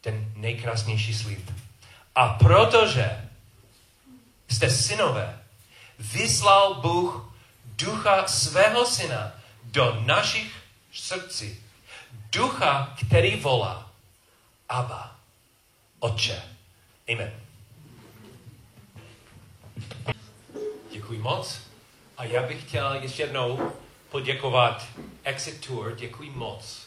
ten 0.00 0.32
nejkrásnější 0.36 1.14
slib. 1.14 1.50
A 2.14 2.28
protože 2.28 3.28
jste 4.48 4.70
synové, 4.70 5.38
vyslal 5.98 6.74
Bůh 6.74 7.34
ducha 7.64 8.26
svého 8.28 8.86
syna 8.86 9.32
do 9.64 10.02
našich 10.06 10.62
srdcí. 10.92 11.60
Ducha, 12.32 12.96
který 13.06 13.36
volá 13.36 13.90
Abba, 14.68 15.16
Otče. 15.98 16.42
Amen. 17.12 17.47
Děkuji 20.92 21.18
moc. 21.18 21.60
A 22.16 22.24
já 22.24 22.42
bych 22.42 22.62
chtěl 22.62 22.92
ještě 22.92 23.22
jednou 23.22 23.72
poděkovat 24.10 24.86
Exit 25.24 25.66
Tour. 25.66 25.94
Děkuji 25.96 26.30
moc. 26.30 26.86